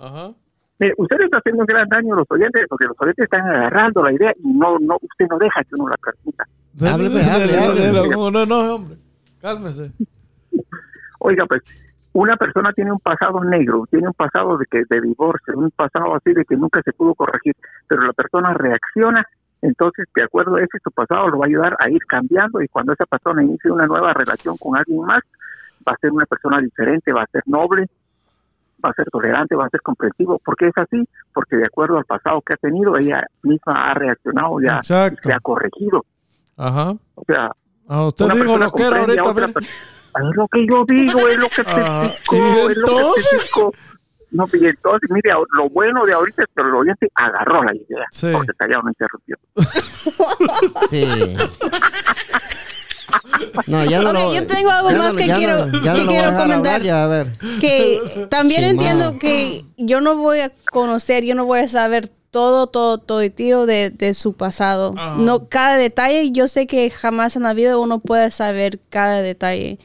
[0.00, 0.32] Ajá.
[0.80, 4.02] Mire, usted está haciendo un gran daño a los oyentes porque los oyentes están agarrando
[4.02, 6.44] la idea y no, no, usted no deja que uno la transmita.
[6.80, 8.08] Hable, dele, hable, hable.
[8.10, 8.96] No, no, hombre.
[9.40, 9.92] Cálmese.
[11.20, 11.62] Oiga, pues,
[12.12, 16.14] una persona tiene un pasado negro, tiene un pasado de que de divorcio, un pasado
[16.14, 17.54] así de que nunca se pudo corregir,
[17.86, 19.26] pero la persona reacciona,
[19.60, 22.68] entonces, de acuerdo a ese, su pasado lo va a ayudar a ir cambiando y
[22.68, 25.22] cuando esa persona inicie una nueva relación con alguien más,
[25.86, 27.86] va a ser una persona diferente, va a ser noble,
[28.84, 30.38] va a ser tolerante, va a ser comprensivo.
[30.38, 31.08] ¿Por qué es así?
[31.32, 35.28] Porque de acuerdo al pasado que ha tenido, ella misma ha reaccionado ya, Exacto.
[35.28, 36.04] se ha corregido.
[36.58, 36.90] Ajá.
[37.14, 37.50] O sea,
[37.88, 39.22] Ah, usted dijo lo que era a ahorita.
[39.22, 39.74] otra persona.
[40.18, 43.22] Es lo que yo digo, es lo que te Ah, explico, ¿y es lo que
[43.22, 43.72] te explico.
[44.30, 48.04] No, y entonces, mire, lo bueno de ahorita es que el oyente agarró la idea,
[48.10, 48.26] Sí.
[48.32, 49.36] porque callado no interrumpió.
[50.90, 51.36] Sí.
[53.66, 55.66] No, ya no Ok, lo- yo tengo algo ya más no- que ya no- quiero-
[55.82, 56.82] ya que no lo a quiero comentar.
[56.82, 57.26] ya, a ver.
[57.60, 59.18] que también Sí, entiendo ma.
[59.18, 63.20] que yo no voy a conocer, yo no voy a saber todo, todo, todo
[63.66, 64.94] de, de su pasado.
[64.96, 65.16] Ajá.
[65.18, 69.78] No, cada detalle, yo sé que jamás en la vida uno puede saber cada detalle,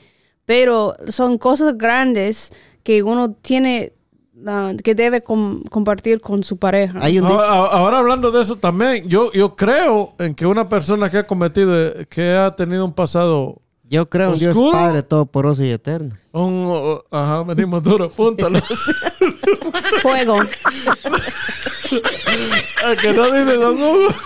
[0.46, 2.52] pero son cosas grandes
[2.84, 3.94] que uno tiene,
[4.46, 6.96] ah, que debe com- compartir con su pareja.
[7.00, 11.20] Ahora, dicho- ahora hablando de eso también, yo, yo creo en que una persona que
[11.20, 11.74] ha cometido,
[12.10, 14.58] que ha tenido un pasado, yo creo en Dios.
[14.72, 16.16] Padre Todopoderoso y Eterno.
[16.34, 18.60] un, uh, ajá, venimos duro, apúntalo.
[20.02, 20.40] Fuego.
[22.86, 24.08] Ah, que no dice Don Hugo.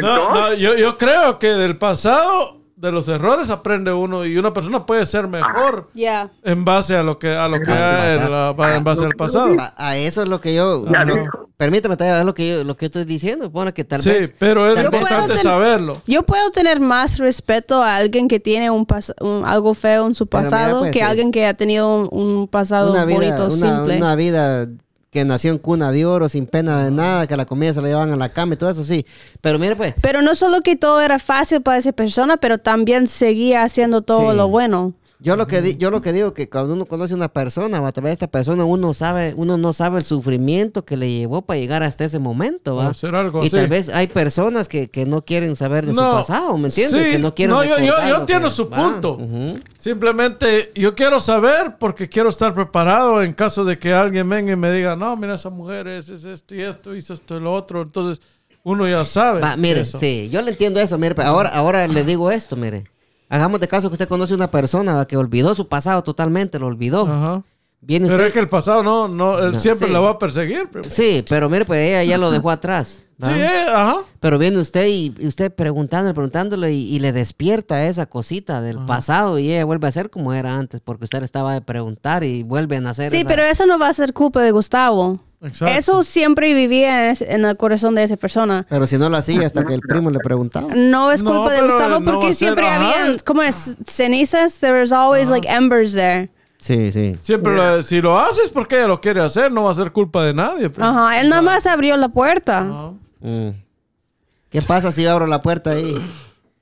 [0.00, 4.52] No, no, yo, yo creo que del pasado, de los errores, aprende uno y una
[4.52, 6.30] persona puede ser mejor Yeah.
[6.44, 8.54] en base a lo que a lo que pasado.
[8.56, 9.56] la- en base al pasado.
[9.58, 10.84] A, a eso es lo que yo.
[10.84, 11.48] Dijo.
[11.56, 13.50] permítame, es lo que yo, lo que yo estoy diciendo.
[13.50, 14.34] Bueno, que tal Sí, vez.
[14.38, 16.02] pero es importante ten- saberlo.
[16.06, 20.14] Yo puedo tener más respeto a alguien que tiene un, pas- un- algo feo en
[20.14, 21.04] su Pero mira, pasado pues, que sí.
[21.04, 23.96] alguien que ha tenido un, un pasado una vida, bonito, una, simple.
[23.96, 24.68] una vida
[25.16, 27.88] que nació en cuna de oro, sin pena de nada, que la comida se la
[27.88, 29.06] llevaban a la cama y todo eso, sí.
[29.40, 29.94] Pero mire, pues.
[30.02, 34.32] Pero no solo que todo era fácil para esa persona, pero también seguía haciendo todo
[34.32, 34.36] Sí.
[34.36, 34.92] lo bueno.
[35.18, 37.86] Yo lo que yo lo que digo que cuando uno conoce a una persona, o
[37.86, 41.40] a través de esta persona, uno sabe, uno no sabe el sufrimiento que le llevó
[41.42, 42.88] para llegar hasta ese momento, ¿va?
[42.88, 43.56] Hacer algo y así.
[43.56, 47.02] tal vez hay personas que, que no quieren saber de su pasado, ¿me entiendes?
[47.06, 48.76] sí, que no quieren no, yo, yo, recordar yo lo entiendo que- su va.
[48.76, 49.12] punto.
[49.14, 49.58] Ujú.
[49.78, 54.56] Simplemente yo quiero saber porque quiero estar preparado en caso de que alguien venga y
[54.56, 57.54] me diga, no, mira, esa mujer es, es esto y esto, hizo esto y lo
[57.54, 57.80] otro.
[57.82, 58.22] Entonces
[58.64, 59.40] uno ya sabe.
[59.40, 59.98] Va, mire, eso.
[59.98, 62.84] sí, yo le entiendo eso, mire, pero ahora, ahora le digo esto, mire.
[63.28, 65.06] Hagamos de caso que usted conoce a una persona ¿va?
[65.06, 67.02] que olvidó su pasado totalmente, lo olvidó.
[67.06, 67.42] Ajá.
[67.80, 69.92] Viene Pero usted- es que el pasado no, no, él No, siempre sí.
[69.92, 70.68] la va a perseguir.
[70.72, 73.02] pero- Sí, pero mire, pues ella ya lo dejó atrás.
[73.02, 73.06] ¿va?
[73.28, 73.96] Sí, eh, ajá.
[74.20, 78.84] Pero viene usted y, y usted preguntándole, preguntándole y, y le despierta esa cosita del
[78.86, 82.24] pasado y ella vuelve a ser como era antes porque usted le estaba de preguntar
[82.24, 85.20] y vuelven a hacer Sí, esa- pero eso no va a ser culpa de Gustavo.
[85.46, 85.74] Exacto.
[85.78, 88.66] Eso siempre vivía en, el corazón de esa persona.
[88.68, 90.68] Pero si no lo hacía hasta que el primo le preguntaba.
[90.74, 94.78] No es No, culpa de Gustavo no porque ser, siempre habían, como es, cenizas, there
[94.80, 96.28] was always like embers there.
[96.58, 97.16] Sí, sí.
[97.20, 100.24] Siempre lo- si lo haces porque ella lo quiere hacer, no va a ser culpa
[100.24, 100.68] de nadie.
[100.70, 100.86] pues.
[100.86, 102.62] Ajá, él nada más abrió la puerta.
[103.20, 103.48] Mm.
[104.50, 105.96] ¿Qué pasa si yo abro la puerta ahí?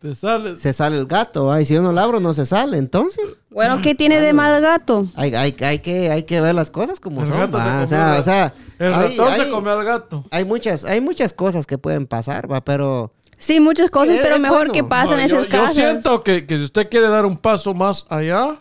[0.05, 0.61] Te sales.
[0.61, 3.80] Se sale el gato, ay, si yo no la abro no se sale, entonces Bueno,
[3.80, 5.07] ¿qué tiene de mal gato?
[5.16, 7.36] hay, hay, hay, que, hay que ver las cosas como El son.
[7.36, 9.82] gato se va, O sea, la- o sea, El hay, ratón se hay- come al
[9.82, 10.22] gato.
[10.30, 14.36] hay muchas, hay muchas cosas que pueden pasar, va, pero Sí, muchas cosas, Eh, pero
[14.36, 14.72] eh, mejor bueno.
[14.74, 15.74] que pasen No, en yo, esas yo casas.
[15.74, 18.59] siento que, que si usted quiere dar un paso más allá,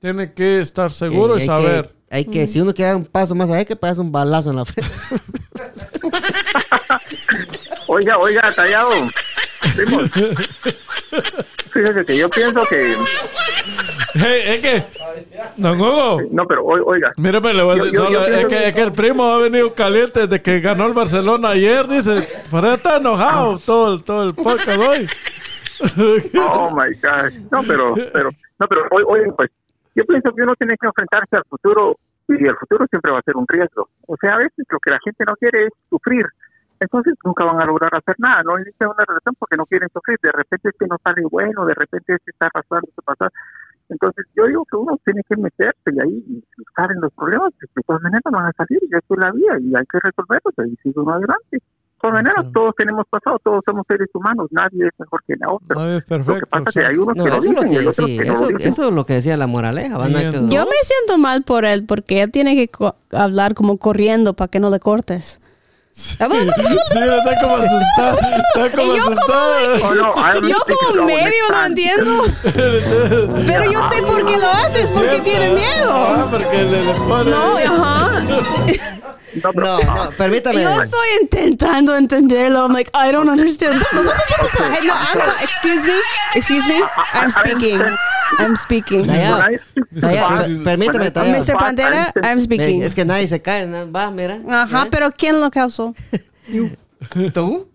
[0.00, 1.94] tiene que estar seguro que y hay que- saber.
[2.10, 4.50] hay que, si uno quiere dar un paso más allá, hay que pegarse un balazo
[4.50, 4.90] en la frente.
[7.86, 8.90] oiga, oiga, tallado.
[9.76, 10.00] Primo,
[11.72, 12.94] Fíjese que yo pienso que.
[14.14, 14.84] Hey, es que.
[15.56, 16.20] Don Hugo.
[16.30, 17.12] No, pero oi- oiga.
[17.16, 18.82] Mire, pues, le voy a Yo- decir yo- solo- yo es, que, que- es que
[18.82, 21.86] el primo ha venido caliente desde que ganó el Barcelona ayer.
[21.88, 25.06] Dice, pero está enojado todo el, todo el podcast hoy.
[26.38, 27.32] Oh my God.
[27.50, 29.50] No, pero, pero, no, pero hoy, hoy, pues,
[29.96, 31.98] yo pienso que uno tiene que enfrentarse al futuro
[32.28, 33.88] y el futuro siempre va a ser un riesgo.
[34.06, 36.24] O sea, a veces lo que la gente no quiere es sufrir.
[36.82, 38.42] Entonces nunca van a lograr hacer nada.
[38.42, 40.18] No inician una relación porque no quieren sufrir.
[40.22, 43.30] De repente es que no sale bueno, de repente es que está arrastrando su pasado.
[43.88, 47.52] Entonces yo digo que uno tiene que meterse y ahí y en los problemas.
[47.60, 49.98] que De todas maneras van a salir y esto es la vida y hay que
[50.02, 51.58] resolverlos y sigue uno adelante.
[51.58, 55.50] De todas maneras, todos tenemos pasado, todos somos seres humanos, nadie es mejor que la
[55.52, 55.76] otra.
[55.76, 56.80] Nadie es Lo que pasa sí.
[56.80, 58.24] que hay unos No, que lo eso es lo dicen y que, otros sí, que
[58.24, 58.72] no eso, lo dicen.
[58.72, 59.98] eso es lo que decía la moraleja.
[59.98, 60.32] van a Bien.
[60.32, 64.34] que- Yo me siento mal por él porque él tiene que co- hablar como corriendo
[64.34, 65.40] para que no le cortes.
[65.94, 68.18] Sí, está como asustado.
[68.54, 69.18] Está como Y yo como.
[69.84, 70.56] Oh, no, Yo
[71.04, 71.66] medio no understand.
[71.66, 72.24] entiendo.
[73.46, 76.28] Pero yo sé por qué lo haces, porque tiene Ah, miedo.
[76.30, 77.30] porque le, le pone.
[77.30, 78.10] No, ajá.
[79.42, 80.62] No, No, no, permítame.
[80.62, 82.64] Yo estoy intentando entenderlo.
[82.64, 83.82] I'm like, I don't understand.
[83.92, 85.94] No, I'm excuse me,
[86.34, 86.82] excuse me.
[87.12, 87.80] I'm speaking.
[88.38, 89.06] I'm speaking.
[89.06, 89.58] Fast,
[90.00, 91.54] per- permíteme, speak Mr.
[91.58, 92.82] Pantera, I'm speaking.
[92.82, 94.38] Es que nadie se cae, va, mira.
[94.48, 94.88] Ajá, ¿Eh?
[94.90, 95.94] pero ¿quién lo causó?
[97.34, 97.68] ¿Tú?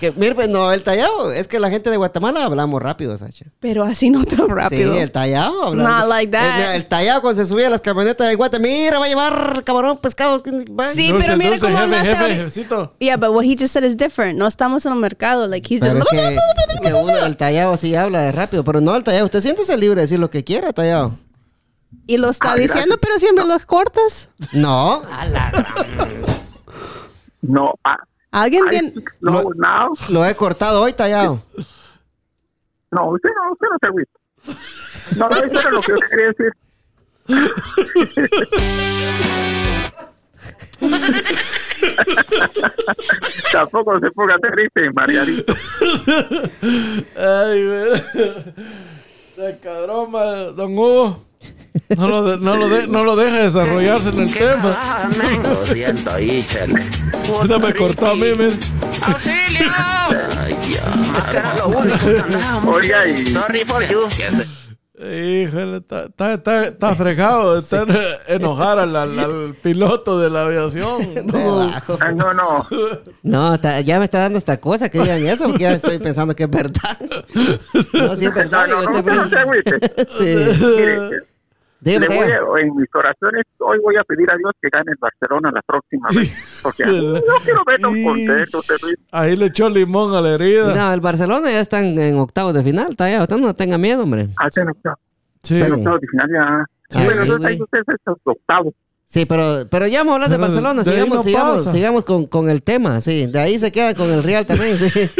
[0.00, 1.30] Que, mira, pues no, el tallado.
[1.30, 3.46] Es que la gente de Guatemala hablamos rápido, Sacha.
[3.60, 4.92] Pero así no tan rápido.
[4.92, 5.62] Sí, el tallado.
[5.66, 6.42] habla- Not like that.
[6.44, 9.08] El, mira, el tallado cuando se subía a las camionetas de Guatemala, mira, va a
[9.08, 10.42] llevar camarón, pescado.
[10.42, 10.88] va.
[10.88, 12.90] Sí, Dulce, pero mire dulce, cómo jefe, hablaste jefe, ahorita.
[12.98, 14.36] Yeah, but what he just said is different.
[14.36, 15.46] No estamos en el mercado.
[15.46, 16.12] Like he's Pero just...
[16.14, 16.20] es
[16.80, 19.26] que, que uno, el tallado sí habla de rápido, pero no el tallado.
[19.26, 21.16] Usted siéntese libre de decir lo que quiera, tallado.
[22.08, 24.30] Y lo está Ah, diciendo, pero siempre lo cortas.
[24.52, 25.02] No.
[27.42, 27.90] No, I,
[28.30, 28.92] ¿Alguien tiene...?
[29.20, 31.42] Lo he cortado hoy, tallado.
[32.92, 34.12] No, usted no, usted no se agüita.
[35.16, 36.52] No, no, eso era lo que yo quería decir.
[43.52, 45.54] Tampoco se ponga triste, Margarito.
[47.16, 48.02] Ay, güey.
[49.36, 50.24] De cadroma,
[50.56, 51.24] don Hugo.
[51.96, 55.08] No lo, de- no, lo de- no lo deja desarrollarse en el ¿Qué tema.
[55.42, 56.84] Lo siento, ahí, chele.
[57.28, 58.58] Ahorita me cortó a mí, men.
[59.02, 59.70] ¡Auxilio!
[60.40, 60.82] Ay, Dios.
[61.30, 62.76] Era lo único que andábamos.
[62.76, 64.00] Oiga, y- Sorry for you.
[65.02, 67.86] Híjole, está, está, está, está fregado de estar
[68.28, 70.98] enojar al, al- al piloto de la aviación.
[71.24, 71.62] No.
[71.62, 72.66] Ah, no, no.
[73.22, 76.36] No, está- ya me está dando esta cosa que digan eso, porque ya estoy pensando
[76.36, 76.98] que es verdad.
[77.94, 78.66] No, sí es verdad.
[78.68, 81.20] No, no, digo, no, no se primo- agüite.
[81.82, 84.98] le voy a- en mis oraciones, hoy voy a pedir a Dios que gane el
[85.00, 86.60] Barcelona la próxima vez.
[86.62, 86.90] Porque no
[87.44, 88.60] quiero verlo Y- contento.
[89.12, 90.74] Ahí le echó limón a la herida.
[90.74, 93.22] No, el Barcelona ya están en octavos de final, está ya.
[93.22, 94.28] Usted no tenga miedo, hombre.
[94.36, 94.96] Hacen octavo.
[95.42, 95.54] Sí.
[95.56, 96.64] Hacen octavo de final ya.
[96.90, 98.74] Sí, bueno, entonces ahí ustedes estos octavos.
[99.12, 100.84] Sí, pero, pero ya vamos a hablar de Pero Barcelona.
[100.84, 103.26] de sigamos, no sigamos, sigamos con, con el tema, sí.
[103.26, 104.88] De ahí se queda con el Real también, sí.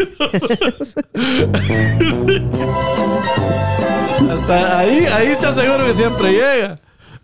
[4.30, 6.78] Hasta ahí, ahí está seguro que siempre llega.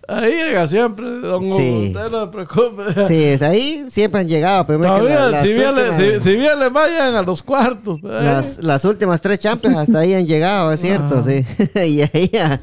[0.08, 1.56] Ahí llega siempre, don Hugo.
[1.58, 1.92] Sí.
[1.94, 3.08] Usted no se preocupe.
[3.08, 4.64] Sí, es ahí siempre han llegado.
[4.66, 7.42] Primero Todavía, la- las, si, bien le, últimas, si, si bien le vayan a los
[7.42, 7.98] cuartos.
[8.04, 8.08] ¿eh?
[8.08, 11.22] las, las últimas tres Champions hasta ahí han llegado, es cierto, Ah.
[11.24, 11.44] sí.
[11.80, 12.30] y ahí,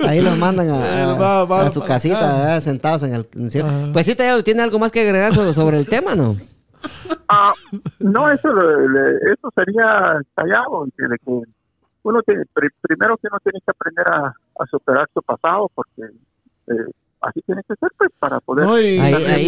[0.00, 3.26] ahí los mandan a, a- Él va- va a su casita, sentados en el...
[3.34, 3.92] en-.
[3.92, 6.36] Pues sí, ¿tiene algo más que agregar sobre, sobre el tema, no?
[7.28, 7.52] Ah,
[8.00, 10.20] no, eso, le- le- eso sería
[11.24, 11.42] que
[12.02, 16.02] uno tiene, pri- primero que uno tiene que aprender a, a superar su pasado, porque
[16.66, 16.90] eh,
[17.22, 18.66] así tiene que ser, pues, para poder...
[18.66, 19.44] No, y, Ahí- está- y-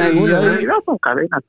[0.00, 1.40] hay- realidad son cadenas.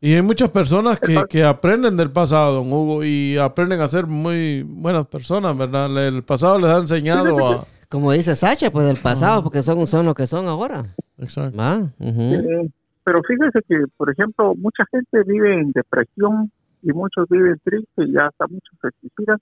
[0.00, 4.06] y hay muchas personas que, que aprenden del pasado, don Hugo, y aprenden a ser
[4.06, 5.94] muy buenas personas, ¿verdad?
[6.06, 7.66] El pasado les ha enseñado a...
[7.90, 10.94] Como dice Sacha, pues del pasado, porque son, son lo que son ahora.
[11.18, 11.60] Exacto.
[11.98, 12.70] Eh,
[13.02, 18.16] pero fíjese que, por ejemplo, mucha gente vive en depresión y muchos viven tristes y
[18.16, 19.38] hasta muchos se suicidan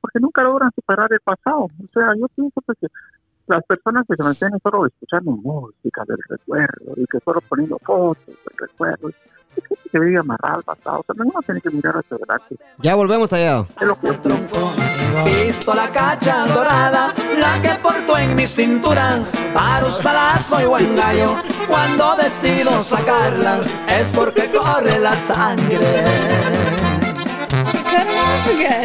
[0.00, 1.64] porque nunca logran superar el pasado.
[1.64, 2.86] O sea, yo pienso pues, que
[3.46, 8.26] las personas que se mantienen solo escuchando música del recuerdo y que solo poniendo fotos
[8.26, 9.10] del recuerdo,
[9.94, 11.04] que vive amarrada al pasado.
[11.06, 12.56] También uno tiene que mirar hacia adelante.
[12.78, 13.66] Ya volvemos allá.
[13.80, 14.72] Es lo que yo pienso.
[15.24, 19.22] Visto la cacha dorada, la que porto en mi cintura.
[19.54, 21.36] Para usarla soy buen gallo.
[21.68, 26.73] Cuando decido sacarla, es porque corre la sangre.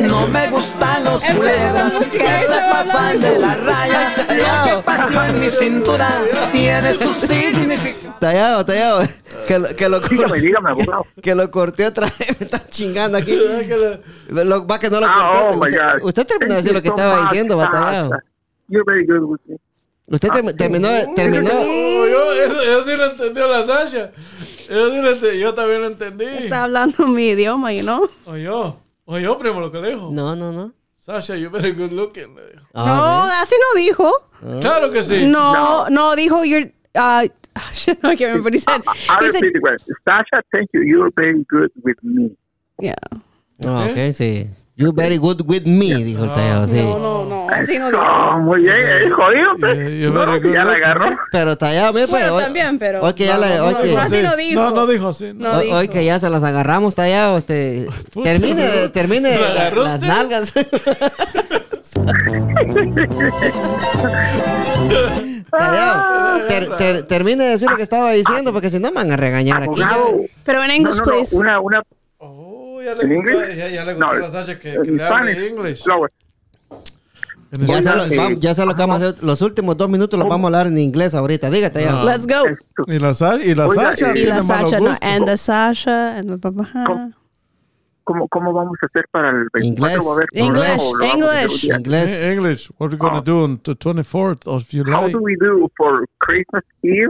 [0.01, 4.13] No me gustan los culebras que y se pasan de la raya.
[4.17, 8.15] Lo que pasó en mi cintura tiene su significado.
[8.19, 9.01] Tallado, tallado.
[9.47, 11.05] Que, lo- que, lo, Dígame, dígame, abogado.
[11.21, 12.17] que lo corté otra vez.
[12.39, 13.37] Me está chingando aquí.
[14.29, 15.55] Lo- va que no lo Ah, corté.
[15.55, 18.11] oh usted, usted terminó de decir lo que estaba diciendo, batallado.
[18.67, 19.57] You're very good with me.
[20.11, 21.51] Usted termi- terminó, terminó.
[21.53, 24.11] Oh, yo, eso, eso sí lo entendió la Sasha.
[24.67, 25.39] Eso sí lo entendí.
[25.39, 26.25] Yo también lo entendí.
[26.25, 28.07] Está hablando mi idioma, you know?
[28.25, 28.79] O yo.
[29.11, 30.11] O yo, primo, lo que le dijo.
[30.11, 30.71] No, no, no.
[30.99, 32.35] Sasha, you very good looking.
[32.35, 32.61] le dijo.
[32.75, 34.11] no, Ah, así no dijo.
[34.61, 35.25] Claro que sí.
[35.25, 36.71] No, no, dijo you're.
[36.95, 37.27] Uh,
[38.03, 38.81] no, I can't remember what he said.
[39.09, 39.43] I'll He said.
[40.07, 40.81] Sasha, thank you.
[40.81, 42.31] You're very good with me.
[42.79, 42.95] yeah.
[43.65, 44.47] Ah, ok, sí.
[44.79, 46.77] You very good with me, dijo el tallado, sí.
[46.81, 48.01] No, no, no, así no dijo.
[48.01, 49.49] Oh, muy bien, eh, jodido.
[49.59, 49.77] pues.
[49.77, 51.17] Yeah, you're No, ya la agarró.
[51.33, 53.73] Pero tallado, mire, pues, Bueno, hoy- también, pero- Hoy que ya, No, le- no, hoy
[53.73, 54.61] no que- dijo así no dijo.
[54.61, 55.31] No, no dijo así.
[55.35, 55.51] No.
[55.57, 55.77] hoy- dijo.
[55.79, 57.89] hoy que ya se las agarramos, tallado, este.
[58.23, 60.53] Termine, termine ¿La la- las nalgas.
[65.51, 69.11] Tallado, ter- ter- termine de decir lo que estaba diciendo, porque si no me van
[69.11, 69.81] a regañar aquí.
[70.45, 71.35] Pero en No, English, no, no, please.
[71.35, 71.83] Una, una.
[72.19, 72.48] Oh,
[72.81, 74.97] ya le ¿En gustó, ya, ya le No, gustó a la Sasha que, que en
[74.97, 75.49] le hable Spanish.
[75.51, 75.83] inglés.
[77.51, 79.23] Ya sé, lo, vamos- ya sé lo vamos a hacer.
[79.23, 81.49] Los últimos dos minutos los vamos a hablar en inglés ahorita.
[81.49, 82.01] Dígate ya.
[82.01, 82.03] Ah.
[82.05, 82.43] Let's go.
[82.87, 83.11] Y la,
[83.43, 87.11] y la Oiga, Sasha y Y la Sasha, no, and the Sasha, and the papá.
[88.03, 89.63] ¿Cómo, ¿Cómo vamos a hacer para el 24?
[89.63, 89.99] Inglés.
[90.05, 92.11] ¿Va a haber English, English.
[92.13, 92.71] Eh, English.
[92.77, 95.11] What are we going to do on the 24th of How July?
[95.11, 97.09] do we do for Christmas Eve?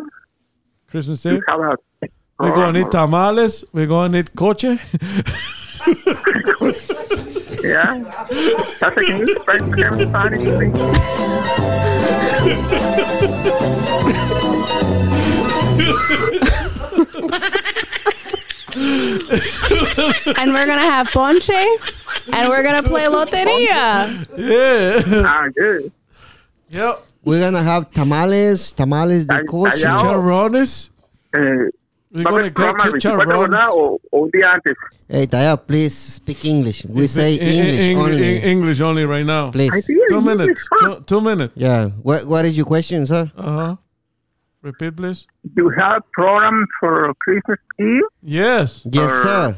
[0.90, 1.40] Christmas Eve?
[1.48, 2.08] have a
[2.40, 3.66] We're going to eat tamales.
[3.74, 4.78] We're going to eat coche.
[7.64, 8.04] Yeah.
[8.80, 11.90] That's a can you French German Spanish please?
[20.40, 24.26] And we're gonna have ponche, and we're gonna play loteria.
[24.38, 25.24] Yeah.
[25.26, 25.92] Ah, good.
[26.70, 27.06] Yep.
[27.26, 29.82] We're gonna have tamales, tamales de Ay- coche.
[29.84, 30.90] Chicharrones.
[31.36, 31.70] Eh,
[32.12, 33.50] We're going to get programa el 24, chicharrones.
[33.52, 33.70] verdad?
[33.70, 34.76] O, o un día antes.
[35.08, 36.86] Hey, Taya, please speak English.
[36.86, 38.38] We say In- in- English in- only.
[38.38, 39.52] in- English only right now.
[39.52, 39.72] Please.
[39.74, 40.68] I see Two minutes.
[40.80, 41.54] Two, two minutes.
[41.56, 41.90] Yeah.
[42.02, 43.32] What What is your question, sir?
[43.38, 43.76] Uh huh.
[44.64, 45.28] Repeat, please.
[45.56, 48.02] Do you have program for Christmas Eve?
[48.24, 48.82] Yes.
[48.92, 49.58] Yes, Uh, sir.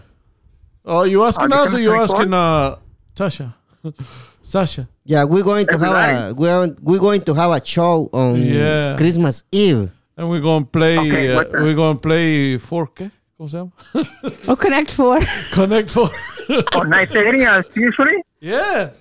[0.86, 2.76] Oh, you asking us or you December asking uh,
[3.16, 3.54] Tasha?
[4.43, 4.88] Sasha.
[5.06, 5.95] Yeah, we're going to have
[6.30, 8.95] a we're, we're going to have a show on Yeah.
[8.97, 9.89] Christmas Eve.
[10.22, 10.99] And we're gonna play.
[10.99, 13.09] Okay, uh, we're gonna play 4K.
[13.39, 13.72] ¿Cómo se llama?
[14.47, 15.19] O Connect Four.
[15.51, 16.11] Connect four.
[16.76, 18.22] On night areas usually.
[18.39, 18.91] yeah.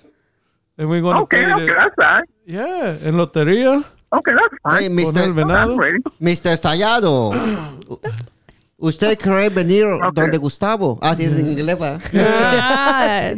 [0.79, 1.53] And we're gonna Okay, play.
[1.53, 2.23] okay, the- that's fine.
[2.47, 2.97] yeah.
[3.07, 3.83] En lotería.
[4.11, 5.05] Okay, that's Hey, fine.
[5.05, 5.33] Con el Mr.
[5.35, 5.71] venado.
[5.73, 5.99] I'm ready.
[6.19, 6.57] Mr.
[6.59, 7.31] Tallado.
[8.77, 10.97] ¿Usted quiere venir donde Gustavo?
[11.03, 11.99] Ah, sí, es en inglés, pa.
[12.15, 13.29] Ah,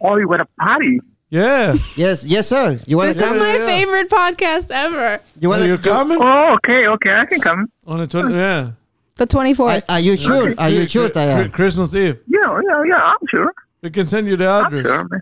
[0.00, 1.00] Oh, you went a party.
[1.30, 1.74] Yeah.
[1.96, 2.78] Yes, yes, sir.
[2.86, 3.38] You want this is come?
[3.38, 5.20] my favorite podcast ever.
[5.38, 6.18] You Are wanna, you coming?
[6.20, 7.70] Oh, okay, okay, I can come.
[7.86, 8.70] On the 20, yeah.
[9.16, 9.82] The 24th.
[9.88, 10.54] are, are you sure?
[10.58, 12.18] Are you sure, Chri- Chri- Christmas Eve.
[12.28, 12.96] Yeah, yeah, yeah.
[12.96, 13.52] I'm sure.
[13.82, 14.86] We can send you the I'm address.
[14.86, 15.08] sure.
[15.08, 15.20] man.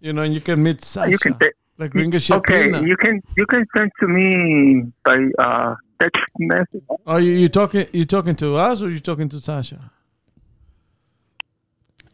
[0.00, 1.10] You know, and you can meet Sasha.
[1.10, 1.52] You can take.
[1.78, 2.86] like Ringa Okay, Shapina.
[2.86, 6.82] you can you can send to me by uh text message.
[7.06, 7.86] Are you, you talking?
[7.92, 9.90] You talking to us or you talking to Sasha?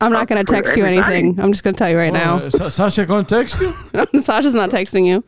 [0.01, 1.16] I'm not going to text you everybody.
[1.16, 1.40] anything.
[1.40, 2.36] I'm just going to tell you right now.
[2.38, 3.72] Uh, Sa- Sasha gonna text you?
[4.20, 5.24] Sasha's not texting you.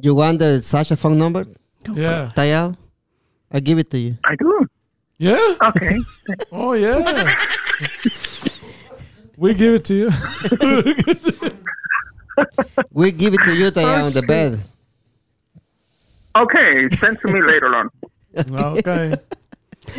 [0.00, 1.44] You want the Sasha phone number,
[1.92, 2.30] Yeah.
[2.36, 2.76] Tallado?
[3.50, 4.16] I give it to you.
[4.24, 4.66] I do.
[5.18, 5.54] Yeah.
[5.68, 5.98] Okay.
[6.52, 6.98] Oh yeah.
[9.36, 10.10] we give it to you.
[12.90, 14.60] We give it to you, Tallado, on the bed.
[16.36, 16.88] okay.
[16.96, 17.90] Send to me later on.
[18.78, 19.14] okay.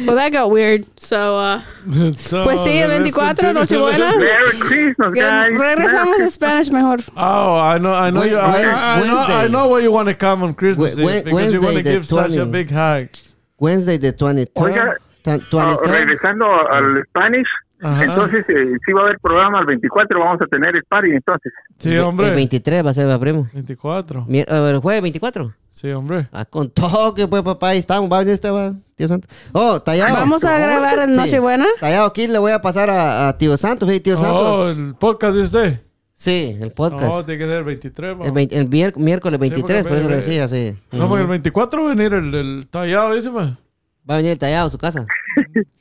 [0.05, 0.85] Well, that got weird.
[0.99, 1.61] So, uh,
[2.17, 3.53] So, pues sí, el 24.
[3.53, 4.17] Nochebuena.
[4.17, 5.57] Merry Christmas, guys.
[5.57, 6.99] regresamos a Spanish mejor.
[7.15, 9.91] Oh, I know, I know, Wed- you, I, I, I know, I know why you
[9.91, 12.41] want to come on Christmas Wed- Eve Wed- because you want to the give Sasha
[12.41, 13.09] a big hug.
[13.59, 14.97] Wednesday, the 23rd.
[15.25, 15.91] Oiga, tan- Ah, 23rd.
[15.91, 17.47] regresando al Spanish,
[17.81, 18.03] Ajá.
[18.03, 21.51] entonces eh, sí va a haber programa el 24, vamos a tener el party entonces.
[21.77, 22.31] Sí, El hombre.
[22.31, 23.47] 23 va a ser, va, primo.
[23.53, 24.25] 24.
[24.27, 25.53] Mier- eh, el jueves 24.
[25.67, 26.29] Sí, hombre.
[26.31, 28.09] Ah, con todo que pues papá, ahí estamos.
[28.09, 29.27] Va a venir este, va, tío Santo.
[29.51, 30.13] Oh, Tallado.
[30.15, 31.17] Vamos a grabar en Sí.
[31.17, 31.65] Nochebuena.
[31.81, 33.89] Tallado, aquí le voy a pasar a, a tío Santos.
[33.89, 34.77] Sí, tío Oh, Santos.
[34.77, 35.81] el podcast de usted.
[36.17, 37.11] Sí, el podcast.
[37.11, 38.11] Oh, tiene que ser el 23.
[38.11, 38.33] el, vamos.
[38.33, 40.77] vein- el mier- miércoles Sí, 23, porque por eso lo decía, sí.
[40.93, 43.29] No, porque el 24 va a venir el, el tallado, dice.
[44.09, 45.05] Va a venir el Tallado a su casa.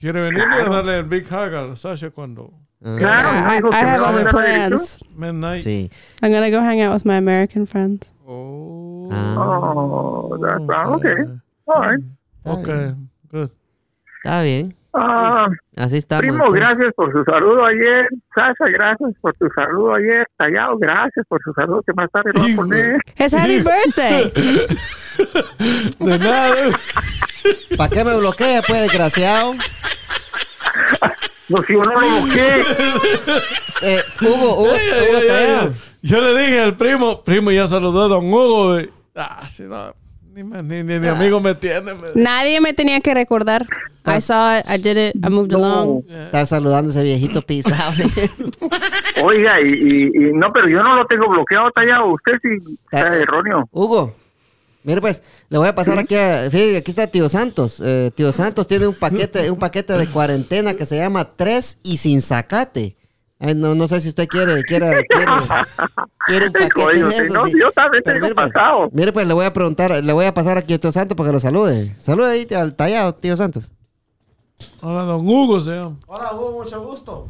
[0.01, 2.51] Quiere venir y darle el big hug a Sasha cuando
[2.83, 4.99] Claro, I, I have a other plans.
[5.17, 5.63] midnight.
[5.63, 5.91] Sí.
[6.23, 8.11] I'm going to go hang out with my American friends.
[8.27, 9.09] Oh.
[9.11, 10.87] Ah, Oh, that's right.
[10.87, 11.17] Okay.
[11.67, 12.01] All right.
[12.47, 12.95] Okay,
[13.31, 13.51] good.
[14.23, 14.75] está bien.
[14.93, 16.21] Ah, Así estamos.
[16.21, 16.61] primo, entonces.
[16.61, 18.07] gracias por su saludo ayer.
[18.35, 20.27] Sasha, gracias por tu saludo ayer.
[20.37, 23.01] Tallado, gracias por su saludo que más tarde lo va a poner.
[23.17, 24.31] It's happy birthday.
[26.01, 26.79] De nada.
[27.77, 29.55] ¿Para qué me bloquea, pues, desgraciado?
[31.49, 32.63] No, si yo no lo busqué.
[33.83, 35.73] Eh, Hugo, Hugo, Ay, Hugo ay.
[36.03, 38.73] Yo le dije al primo, primo ya saludó a don Hugo.
[38.75, 38.91] güey.
[39.15, 39.95] Ah, si no,
[40.33, 41.95] ni, me- ni, ni mi amigo me entiende.
[41.95, 43.67] me- Nadie me tenía que recordar.
[44.07, 44.67] I saw it.
[44.69, 45.17] I did it.
[45.25, 46.03] I moved along.
[46.09, 47.93] Está saludando ese viejito pisado.
[49.23, 52.07] Oiga, y, y, y no, pero yo no lo tengo bloqueado, Tallado.
[52.13, 53.69] Usted sí está erróneo.
[53.71, 54.15] Hugo,
[54.85, 57.83] mire pues, le voy a pasar aquí a, fíjate, aquí está Tío Santos.
[57.85, 61.97] Eh, Tío Santos tiene un paquete, un paquete de cuarentena que se llama Tres y
[61.97, 62.97] sin zacate.
[63.41, 65.33] Ay, no, no sé si usted quiere, quiere, quiere,
[66.27, 67.31] quiere un paquete de sí, esos.
[67.35, 67.53] no, sí.
[67.61, 68.89] yo también Pero tengo mire, pues, pasado.
[68.93, 71.29] Mire pues, le voy a preguntar, le voy a pasar aquí a Tío Santos para
[71.31, 71.95] que lo salude.
[71.99, 73.71] Salude ahí al tallado, Tío Santos.
[74.83, 75.97] Hola, don Hugo se llama.
[76.07, 77.29] Hola, Hugo, mucho gusto.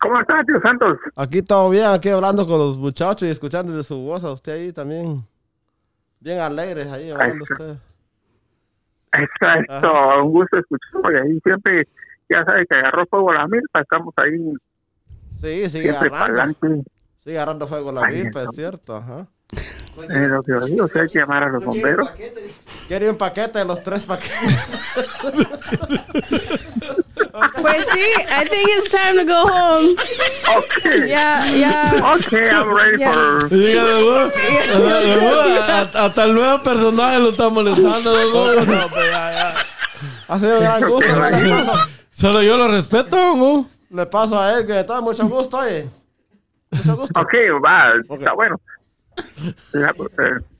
[0.00, 0.98] ¿Cómo está, tío Santos?
[1.16, 4.52] Aquí todo bien, aquí hablando con los muchachos y escuchando de su voz a usted
[4.52, 5.22] ahí también.
[6.20, 7.54] Bien alegres ahí hablando está.
[7.54, 7.76] usted.
[9.12, 11.12] Exacto, un gusto escucharlo.
[11.12, 11.88] Y ahí siempre,
[12.28, 14.52] ya sabe que agarró fuego la milpa, estamos ahí
[15.40, 16.54] Sí, sigue agarrando.
[17.22, 18.50] Sigue agarrando fuego la Ay, milpa, no.
[18.50, 19.26] es cierto, ajá.
[19.52, 22.10] Es lo que yo digo, hay que llamar a los bomberos.
[22.86, 24.38] Quiere un paquete de los tres paquetes.
[27.60, 29.94] Pues sí, I think it's time to go home.
[30.58, 31.08] Okay.
[31.08, 32.14] Ya, ya.
[32.16, 33.12] Okay, I'm ready Yeah.
[33.12, 33.48] for...
[35.68, 38.12] A- hasta el nuevo personaje lo está molestando.
[38.64, 39.54] No, pues, ya, ya.
[40.28, 41.06] Ha sido un gran gusto.
[41.08, 43.66] Le paso, Solo yo lo respeto, Hugo.
[43.90, 45.88] le paso a él que está mucho gusto, oye.
[46.70, 47.20] Mucho gusto.
[47.20, 47.32] Ok,
[47.64, 48.60] va, está bueno.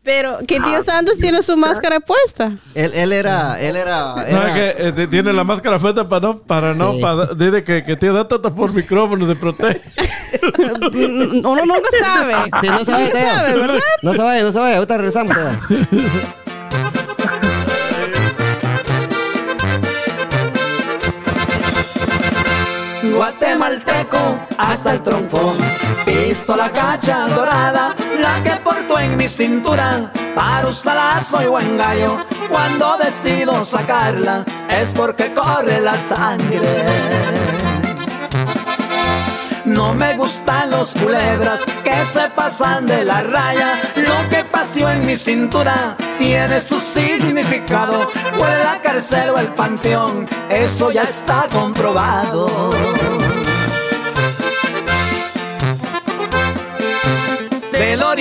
[0.08, 2.52] Pero que tío Santos tiene su máscara puesta.
[2.74, 6.38] Él, él era, él era, ¿Sabe era- que eh, tiene la máscara puesta para no,
[6.38, 7.00] para no, Sí.
[7.02, 9.82] para, dice que, que tiene datos por micrófono, se protege.
[11.44, 12.34] Uno nunca sabe.
[12.62, 13.20] Sí, no sabe, Teo.
[13.34, 13.78] sabe, ¿verdad?
[14.00, 14.76] No se vaya, no se vaya.
[14.76, 15.36] Ahorita regresamos.
[15.36, 15.50] Teo.
[23.14, 25.54] Guatemalteco hasta el tronco,
[26.04, 30.10] pistola cacha dorada, la que porto en mi cintura.
[30.34, 36.68] Para usarla soy buen gallo, cuando decido sacarla es porque corre la sangre.
[39.64, 43.78] No me gustan los culebras que se pasan de la raya.
[43.96, 48.08] Lo que pasó en mi cintura tiene su significado.
[48.34, 52.72] Fue la cárcel o el panteón, eso ya está comprobado.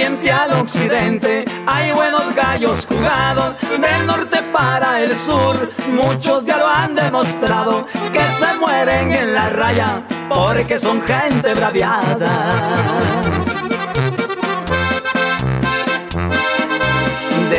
[0.04, 3.58] Al occidente hay buenos gallos jugados.
[3.60, 7.88] Del norte para el sur, muchos ya lo han demostrado.
[8.14, 13.27] Que se mueren en la raya porque son gente braviada.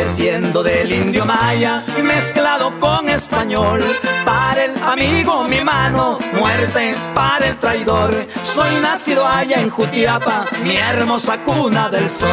[0.09, 3.85] Desciendo del indio maya, mezclado con español.
[4.25, 8.27] Para el amigo mi mano, muerte para el traidor.
[8.43, 12.27] Soy nacido allá en Jutiapa, mi hermosa cuna del sol.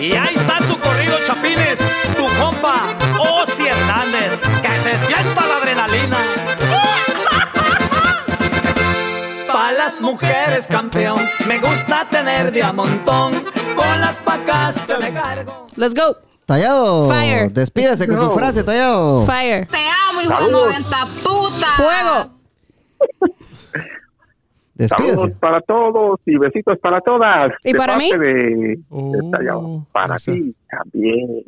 [0.00, 1.80] Y ahí está su corrido, Chapines,
[2.16, 2.86] tu compa,
[3.18, 6.16] Osi Hernández, que se sienta la adrenalina.
[9.94, 13.32] Las mujeres, campeón, me gusta tener de a montón,
[13.76, 15.68] con las pacas que me cargo.
[15.76, 16.16] Let's go.
[16.46, 17.08] Tallado.
[17.08, 17.52] Fire.
[17.52, 19.24] Despídese con su frase, Tallado.
[19.24, 19.66] Fire.
[19.66, 19.76] Te
[20.10, 20.66] amo, hijo de Saludos.
[20.66, 21.66] 90 puta.
[21.76, 22.30] Fuego.
[24.74, 25.14] Despídese.
[25.14, 27.52] Saludos para todos y besitos para todas.
[27.62, 28.10] ¿Y De para mí?
[28.10, 31.44] De, Oh, para ti también.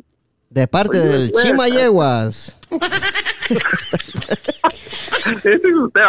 [0.49, 2.57] De parte Oye, del Chima Yeguas.
[5.43, 6.01] Ese es usted.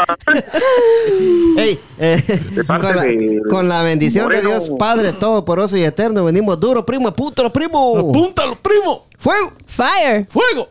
[1.56, 4.40] Ey, eh, De con, parte la, con la bendición de.
[4.40, 7.98] Dios Padre Todopoderoso y Eterno, venimos duro, primo, apúntalo, primo.
[7.98, 9.06] Apúntalo, primo.
[9.18, 9.52] ¡Fuego!
[9.66, 10.26] Fire.
[10.26, 10.68] Fuego.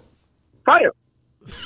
[0.64, 0.94] Fire.